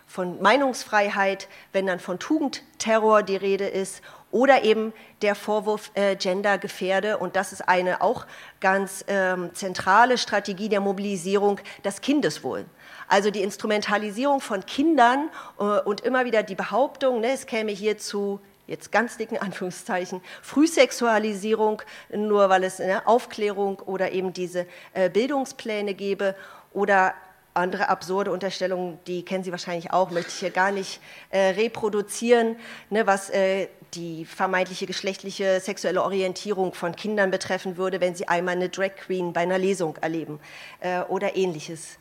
von 0.08 0.42
Meinungsfreiheit, 0.42 1.48
wenn 1.72 1.86
dann 1.86 2.00
von 2.00 2.20
Tugendterror 2.20 3.24
die 3.24 3.36
Rede 3.36 3.68
ist 3.68 4.02
oder 4.32 4.64
eben 4.64 4.94
der 5.22 5.36
Vorwurf 5.36 5.92
äh, 5.94 6.16
Gendergefährde. 6.16 7.18
Und 7.18 7.36
das 7.36 7.54
ist 7.54 7.62
eine 7.62 8.02
auch 8.02 8.26
ganz 8.60 9.06
ähm, 9.08 9.52
zentrale 9.54 10.18
Strategie 10.18 10.70
der 10.70 10.82
Mobilisierung, 10.82 11.60
das 11.84 12.02
Kindeswohl. 12.02 12.66
Also 13.13 13.30
die 13.30 13.43
Instrumentalisierung 13.43 14.41
von 14.41 14.65
Kindern 14.65 15.30
äh, 15.60 15.63
und 15.82 16.02
immer 16.02 16.26
wieder 16.26 16.41
die 16.41 16.56
Behauptung, 16.56 17.21
ne, 17.21 17.34
es 17.34 17.45
käme 17.45 17.71
hier 17.71 17.99
zu 17.99 18.39
jetzt 18.65 18.91
ganz 18.91 19.17
dicken 19.17 19.38
Anführungszeichen, 19.38 20.19
Frühsexualisierung, 20.41 21.84
nur 22.10 22.49
weil 22.49 22.63
es 22.63 22.82
eine 22.82 23.06
Aufklärung 23.06 23.78
oder 23.82 24.13
eben 24.13 24.34
diese 24.34 24.65
äh, 24.95 25.12
Bildungspläne 25.12 25.93
gäbe 25.93 26.34
oder 26.71 27.13
andere 27.54 27.89
absurde 27.89 28.32
Unterstellungen, 28.32 28.97
die 29.06 29.23
kennen 29.23 29.43
Sie 29.43 29.52
wahrscheinlich 29.52 29.93
auch, 29.93 30.10
möchte 30.10 30.32
ich 30.32 30.39
hier 30.39 30.49
gar 30.49 30.71
nicht 30.71 30.99
äh, 31.30 31.49
reproduzieren, 31.49 32.56
ne, 32.89 33.06
was 33.06 33.30
äh, 33.30 33.67
die 33.93 34.26
vermeintliche 34.26 34.88
geschlechtliche 34.88 35.60
sexuelle 35.60 36.02
Orientierung 36.02 36.73
von 36.73 36.95
Kindern 36.95 37.30
betreffen 37.30 37.78
würde, 37.78 38.02
wenn 38.02 38.15
sie 38.15 38.28
einmal 38.28 38.56
eine 38.56 38.69
Drag 38.69 38.95
Queen 38.95 39.34
bei 39.34 39.41
einer 39.41 39.60
Lesung 39.60 39.97
erleben 39.97 40.39
äh, 40.80 41.02
oder 41.02 41.36
ähnliches. 41.36 41.99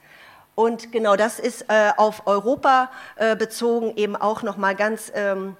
Und 0.54 0.92
genau 0.92 1.16
das 1.16 1.38
ist 1.38 1.66
äh, 1.68 1.92
auf 1.96 2.26
Europa 2.26 2.90
äh, 3.16 3.36
bezogen 3.36 3.96
eben 3.96 4.16
auch 4.16 4.42
nochmal 4.42 4.74
ganz, 4.74 5.10
ähm, 5.14 5.56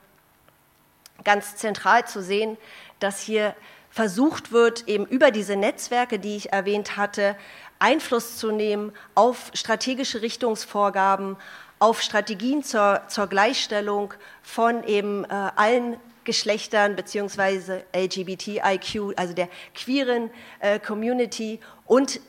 ganz 1.25 1.57
zentral 1.57 2.07
zu 2.07 2.23
sehen, 2.23 2.59
dass 3.01 3.21
hier 3.21 3.55
versucht 3.91 4.53
wird, 4.53 4.89
eben 4.89 5.07
über 5.07 5.31
diese 5.31 5.57
Netzwerke, 5.57 6.19
die 6.19 6.37
ich 6.37 6.53
erwähnt 6.53 6.97
hatte, 6.97 7.37
Einfluss 7.79 8.37
zu 8.37 8.51
nehmen 8.51 8.93
auf 9.15 9.51
strategische 9.55 10.23
Richtungsvorgaben, 10.23 11.37
auf 11.79 12.01
Strategien 12.01 12.63
zur, 12.63 13.03
zur 13.09 13.27
Gleichstellung 13.27 14.15
von 14.43 14.85
eben 14.85 15.25
äh, 15.25 15.29
allen 15.57 15.97
Geschlechtern 16.25 16.95
beziehungsweise 16.95 17.85
LGBTIQ, 17.95 19.15
also 19.17 19.35
der 19.35 19.49
queeren 19.75 20.31
äh, 20.61 20.79
Community 20.79 21.59
und 21.87 22.21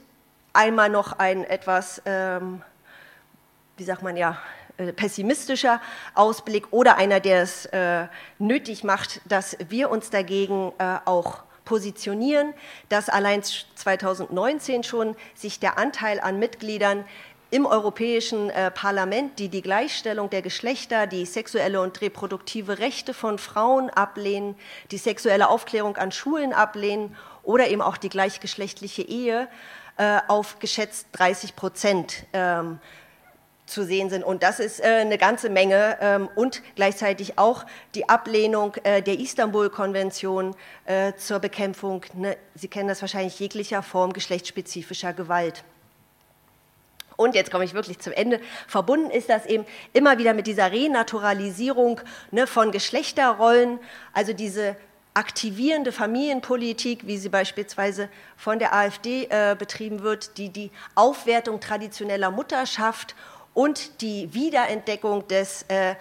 einmal 0.53 0.89
noch 0.89 1.19
ein 1.19 1.43
etwas, 1.43 2.01
ähm, 2.05 2.61
wie 3.77 3.83
sagt 3.83 4.03
man 4.03 4.15
ja, 4.15 4.37
äh, 4.77 4.93
pessimistischer 4.93 5.81
Ausblick 6.15 6.71
oder 6.71 6.97
einer, 6.97 7.19
der 7.19 7.41
es 7.41 7.65
äh, 7.67 8.07
nötig 8.39 8.83
macht, 8.83 9.21
dass 9.25 9.57
wir 9.69 9.89
uns 9.89 10.09
dagegen 10.09 10.71
äh, 10.77 10.97
auch 11.05 11.43
positionieren, 11.65 12.53
dass 12.89 13.09
allein 13.09 13.41
2019 13.43 14.83
schon 14.83 15.15
sich 15.33 15.59
der 15.59 15.77
Anteil 15.77 16.19
an 16.19 16.39
Mitgliedern 16.39 17.05
im 17.51 17.67
Europäischen 17.67 18.49
äh, 18.49 18.71
Parlament, 18.71 19.37
die 19.37 19.47
die 19.47 19.61
Gleichstellung 19.61 20.31
der 20.31 20.41
Geschlechter, 20.41 21.05
die 21.05 21.25
sexuelle 21.27 21.81
und 21.81 22.01
reproduktive 22.01 22.79
Rechte 22.79 23.13
von 23.13 23.37
Frauen 23.37 23.91
ablehnen, 23.91 24.55
die 24.89 24.97
sexuelle 24.97 25.49
Aufklärung 25.49 25.95
an 25.97 26.11
Schulen 26.11 26.51
ablehnen 26.51 27.15
oder 27.43 27.67
eben 27.67 27.83
auch 27.83 27.97
die 27.97 28.09
gleichgeschlechtliche 28.09 29.03
Ehe, 29.03 29.47
äh, 29.97 30.19
auf 30.27 30.59
geschätzt 30.59 31.07
30 31.13 31.55
Prozent 31.55 32.25
ähm, 32.33 32.79
zu 33.65 33.83
sehen 33.83 34.09
sind. 34.09 34.23
Und 34.23 34.43
das 34.43 34.59
ist 34.59 34.79
äh, 34.79 34.87
eine 35.01 35.17
ganze 35.17 35.49
Menge. 35.49 35.97
Ähm, 36.01 36.29
und 36.35 36.61
gleichzeitig 36.75 37.37
auch 37.37 37.65
die 37.95 38.09
Ablehnung 38.09 38.75
äh, 38.83 39.01
der 39.01 39.19
Istanbul-Konvention 39.19 40.55
äh, 40.85 41.13
zur 41.17 41.39
Bekämpfung, 41.39 42.05
ne, 42.13 42.37
Sie 42.55 42.67
kennen 42.67 42.89
das 42.89 43.01
wahrscheinlich, 43.01 43.39
jeglicher 43.39 43.81
Form 43.83 44.13
geschlechtsspezifischer 44.13 45.13
Gewalt. 45.13 45.63
Und 47.15 47.35
jetzt 47.35 47.51
komme 47.51 47.63
ich 47.63 47.73
wirklich 47.73 47.99
zum 47.99 48.13
Ende. 48.13 48.39
Verbunden 48.67 49.11
ist 49.11 49.29
das 49.29 49.45
eben 49.45 49.65
immer 49.93 50.17
wieder 50.17 50.33
mit 50.33 50.47
dieser 50.47 50.71
Renaturalisierung 50.71 52.01
ne, 52.31 52.47
von 52.47 52.71
Geschlechterrollen, 52.71 53.79
also 54.13 54.33
diese 54.33 54.75
aktivierende 55.13 55.91
Familienpolitik, 55.91 57.05
wie 57.05 57.17
sie 57.17 57.29
beispielsweise 57.29 58.09
von 58.35 58.59
der 58.59 58.73
AfD 58.73 59.27
äh, 59.29 59.55
betrieben 59.57 60.01
wird, 60.01 60.37
die 60.37 60.49
die 60.49 60.71
Aufwertung 60.95 61.59
traditioneller 61.59 62.31
Mutterschaft 62.31 63.15
und 63.53 64.01
die 64.01 64.33
Wiederentdeckung 64.33 65.27
des 65.27 65.63
äh, 65.67 65.95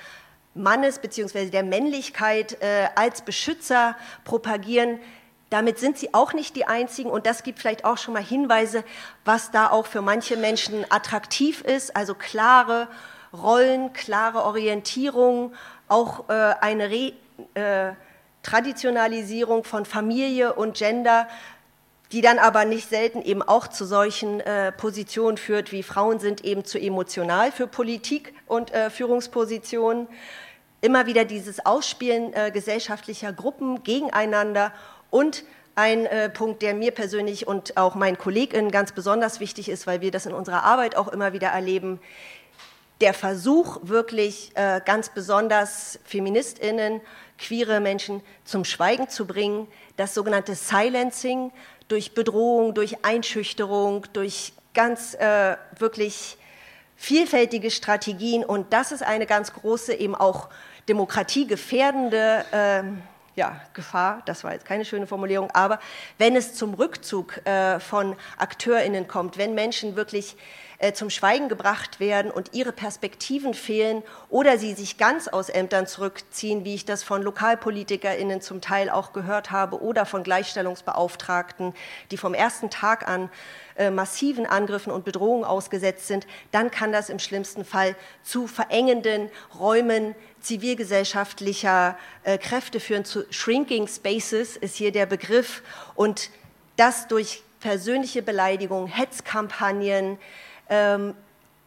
Mannes 0.55 0.99
bzw. 0.99 1.51
der 1.51 1.63
Männlichkeit 1.63 2.61
äh, 2.61 2.89
als 2.95 3.23
Beschützer 3.23 3.97
propagieren, 4.25 4.99
damit 5.51 5.79
sind 5.79 5.99
sie 5.99 6.15
auch 6.15 6.33
nicht 6.33 6.57
die 6.57 6.65
Einzigen 6.65 7.11
und 7.11 7.27
das 7.27 7.43
gibt 7.43 7.59
vielleicht 7.59 7.85
auch 7.85 7.99
schon 7.99 8.15
mal 8.15 8.23
Hinweise, 8.23 8.85
was 9.27 9.51
da 9.51 9.69
auch 9.69 9.87
für 9.87 10.01
manche 10.01 10.39
Menschen 10.39 10.87
attraktiv 10.91 11.61
ist, 11.61 11.95
also 11.95 12.15
klare 12.15 12.89
Rollen, 13.35 13.93
klare 13.93 14.45
Orientierung, 14.45 15.53
auch 15.89 16.29
äh, 16.31 16.33
eine 16.33 16.91
Re 16.91 17.13
äh, 17.55 17.93
Traditionalisierung 18.43 19.65
von 19.65 19.85
Familie 19.85 20.55
und 20.55 20.77
Gender, 20.77 21.29
die 22.13 22.21
dann 22.21 22.39
aber 22.39 22.65
nicht 22.65 22.89
selten 22.89 23.23
eben 23.23 23.43
auch 23.43 23.69
zu 23.69 23.87
solchen 23.87 24.41
äh, 24.41 24.71
Positionen 24.73 25.39
führt, 25.39 25.73
wie 25.73 25.83
Frauen 25.83 26.21
sind 26.21 26.45
eben 26.45 26.65
zu 26.65 26.79
emotional 26.79 27.51
für 27.53 27.67
Politik 27.67 28.35
und 28.47 28.71
äh, 28.73 28.91
Führungspositionen. 28.91 30.09
Immer 30.83 31.07
wieder 31.07 31.25
dieses 31.25 31.65
Ausspielen 31.65 32.35
äh, 32.35 32.51
gesellschaftlicher 32.51 33.33
Gruppen 33.33 33.83
gegeneinander 33.83 34.73
und 35.11 35.45
ein 35.75 36.05
äh, 36.05 36.29
Punkt, 36.29 36.61
der 36.61 36.75
mir 36.75 36.91
persönlich 36.91 37.47
und 37.47 37.79
auch 37.79 37.95
meinen 37.95 38.19
KollegInnen 38.19 38.71
ganz 38.71 38.93
besonders 38.93 39.41
wichtig 39.41 39.71
ist, 39.71 39.87
weil 39.87 40.03
wir 40.03 40.11
das 40.11 40.27
in 40.27 40.35
unserer 40.35 40.65
Arbeit 40.65 40.97
auch 40.97 41.09
immer 41.09 41.33
wieder 41.33 41.49
erleben, 41.49 41.99
der 43.01 43.15
Versuch, 43.15 43.81
wirklich 43.83 44.53
äh, 44.55 44.81
ganz 44.85 45.09
besonders 45.09 45.99
FeministInnen, 46.05 47.01
queere 47.43 47.81
Menschen 47.81 48.23
zum 48.45 48.65
Schweigen 48.65 49.09
zu 49.09 49.27
bringen, 49.27 49.67
das 49.97 50.15
sogenannte 50.15 50.55
Silencing 50.55 51.53
durch 51.89 52.15
Bedrohung, 52.15 52.73
durch 52.73 53.05
Einschüchterung, 53.05 54.07
durch 54.13 54.53
ganz 54.73 55.15
äh, 55.15 55.57
wirklich 55.79 56.39
vielfältige 56.97 57.71
Strategien. 57.71 58.45
Und 58.45 58.73
das 58.73 58.93
ist 58.93 59.03
eine 59.03 59.27
ganz 59.27 59.53
große, 59.53 59.95
eben 59.95 60.15
auch 60.15 60.49
demokratiegefährdende 60.89 62.45
äh, 62.53 62.83
ja, 63.35 63.61
Gefahr, 63.73 64.23
das 64.27 64.45
war 64.45 64.53
jetzt 64.53 64.67
keine 64.67 64.85
schöne 64.85 65.07
Formulierung, 65.07 65.51
aber 65.53 65.79
wenn 66.19 66.37
es 66.37 66.55
zum 66.55 66.75
Rückzug 66.75 67.45
äh, 67.47 67.81
von 67.81 68.17
AkteurInnen 68.37 69.09
kommt, 69.09 69.39
wenn 69.39 69.55
Menschen 69.55 69.97
wirklich 69.97 70.37
äh, 70.83 70.93
zum 70.93 71.11
Schweigen 71.11 71.49
gebracht 71.49 72.01
werden 72.01 72.33
und 72.33 72.55
ihre 72.55 72.73
Perspektiven 72.73 73.55
fehlen 73.55 74.03
oder 74.29 74.59
sie 74.59 74.75
sich 74.75 74.99
ganz 74.99 75.29
aus 75.29 75.49
Ämtern 75.49 75.87
zurückziehen, 75.87 76.65
wie 76.65 76.75
ich 76.75 76.85
das 76.85 77.05
von 77.05 77.23
LokalpolitikerInnen 77.23 78.41
zum 78.41 78.61
Teil 78.61 78.91
auch 78.91 79.13
gehört 79.13 79.53
habe 79.53 79.81
oder 79.81 80.05
von 80.05 80.25
Gleichstellungsbeauftragten, 80.25 81.73
die 82.11 82.17
vom 82.17 82.35
ersten 82.35 82.69
Tag 82.69 83.09
an 83.09 83.31
äh, 83.77 83.91
massiven 83.91 84.45
Angriffen 84.45 84.93
und 84.93 85.05
Bedrohungen 85.05 85.45
ausgesetzt 85.45 86.09
sind, 86.09 86.27
dann 86.51 86.71
kann 86.73 86.91
das 86.91 87.11
im 87.11 87.21
schlimmsten 87.21 87.65
Fall 87.65 87.95
zu 88.25 88.49
verengenden 88.49 89.31
Räumen 89.57 90.17
zivilgesellschaftlicher 90.43 91.97
äh, 92.25 92.39
Kräfte 92.39 92.81
führen. 92.81 93.05
Zu 93.05 93.25
Shrinking 93.31 93.89
Spaces 93.89 94.57
ist 94.57 94.77
hier 94.77 94.93
der 94.93 95.07
Begriff. 95.07 95.63
Und 95.95 96.31
das 96.77 97.09
durch 97.09 97.43
persönliche 97.61 98.23
Beleidigung, 98.23 98.87
Hetzkampagnen, 98.87 100.19
ähm, 100.69 101.15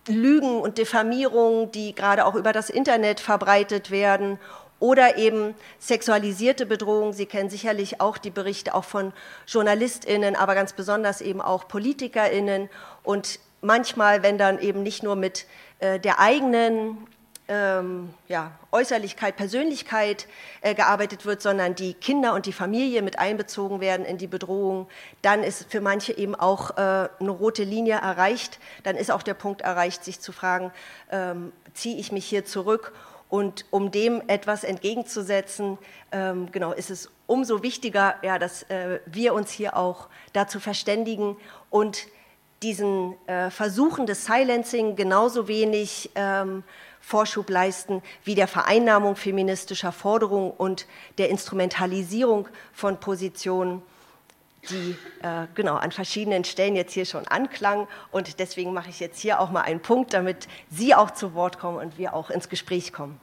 Lügen 0.07 0.59
und 0.61 0.77
Diffamierungen, 0.77 1.71
die 1.71 1.95
gerade 1.95 2.25
auch 2.25 2.35
über 2.35 2.53
das 2.53 2.69
Internet 2.69 3.19
verbreitet 3.19 3.89
werden 3.89 4.39
oder 4.79 5.17
eben 5.17 5.55
sexualisierte 5.79 6.65
Bedrohung. 6.65 7.13
Sie 7.13 7.25
kennen 7.25 7.49
sicherlich 7.49 8.01
auch 8.01 8.17
die 8.17 8.29
Berichte 8.29 8.75
auch 8.75 8.83
von 8.83 9.13
JournalistInnen, 9.47 10.35
aber 10.35 10.53
ganz 10.53 10.73
besonders 10.73 11.21
eben 11.21 11.41
auch 11.41 11.67
PolitikerInnen. 11.67 12.69
Und 13.03 13.39
manchmal, 13.61 14.21
wenn 14.21 14.38
dann 14.38 14.59
eben 14.59 14.83
nicht 14.83 15.01
nur 15.01 15.15
mit 15.15 15.45
äh, 15.79 15.99
der 15.99 16.19
eigenen 16.19 17.07
ähm, 17.47 18.13
ja, 18.27 18.51
Äußerlichkeit, 18.71 19.36
Persönlichkeit 19.36 20.27
äh, 20.62 20.73
gearbeitet 20.73 21.25
wird, 21.25 21.41
sondern 21.41 21.75
die 21.75 21.93
Kinder 21.93 22.34
und 22.34 22.45
die 22.45 22.53
Familie 22.53 23.01
mit 23.01 23.19
einbezogen 23.19 23.79
werden 23.79 24.05
in 24.05 24.17
die 24.17 24.27
Bedrohung, 24.27 24.88
dann 25.21 25.43
ist 25.43 25.69
für 25.69 25.81
manche 25.81 26.17
eben 26.17 26.36
auch 26.36 26.71
äh, 26.71 27.10
eine 27.19 27.31
rote 27.31 27.63
Linie 27.63 27.95
erreicht. 27.95 28.60
Dann 28.84 28.95
ist 28.95 29.12
auch 29.12 29.23
der 29.23 29.36
Punkt 29.36 29.62
erreicht, 29.62 30.03
sich 30.03 30.19
zu 30.19 30.31
fragen, 30.31 30.71
ähm, 31.12 31.51
ziehe 31.73 31.97
ich 31.97 32.12
mich 32.12 32.25
hier 32.25 32.45
zurück? 32.45 32.93
Und 33.27 33.65
um 33.71 33.91
dem 33.91 34.21
etwas 34.27 34.63
entgegenzusetzen, 34.63 35.77
ähm, 36.12 36.51
genau, 36.51 36.71
ist 36.71 36.89
es 36.89 37.10
umso 37.27 37.63
wichtiger, 37.63 38.15
ja, 38.21 38.39
dass 38.39 38.63
äh, 38.63 38.99
wir 39.05 39.34
uns 39.34 39.51
hier 39.51 39.75
auch 39.75 40.08
dazu 40.34 40.60
verständigen 40.60 41.36
und 41.69 42.08
diesen 42.62 43.15
äh, 43.27 43.49
Versuchen 43.49 44.05
des 44.05 44.25
Silencing 44.25 44.95
genauso 44.95 45.47
wenig 45.47 46.12
ähm, 46.15 46.63
Vorschub 47.05 47.51
leisten, 47.51 48.01
wie 48.23 48.33
der 48.33 48.47
Vereinnahmung 48.47 49.15
feministischer 49.15 49.91
Forderungen 49.91 50.49
und 50.49 50.87
der 51.19 51.29
Instrumentalisierung 51.29 52.47
von 52.73 52.99
Positionen, 52.99 53.83
die 54.71 54.97
äh, 55.21 55.45
genau 55.53 55.75
an 55.75 55.91
verschiedenen 55.91 56.45
Stellen 56.45 56.75
jetzt 56.75 56.93
hier 56.93 57.05
schon 57.05 57.27
anklang. 57.27 57.87
Und 58.11 58.39
deswegen 58.39 58.73
mache 58.73 58.89
ich 58.89 58.99
jetzt 58.99 59.19
hier 59.19 59.39
auch 59.39 59.51
mal 59.51 59.61
einen 59.61 59.81
Punkt, 59.81 60.15
damit 60.15 60.47
Sie 60.71 60.95
auch 60.95 61.11
zu 61.11 61.35
Wort 61.35 61.59
kommen 61.59 61.77
und 61.77 61.99
wir 61.99 62.15
auch 62.15 62.31
ins 62.31 62.49
Gespräch 62.49 62.91
kommen. 62.91 63.19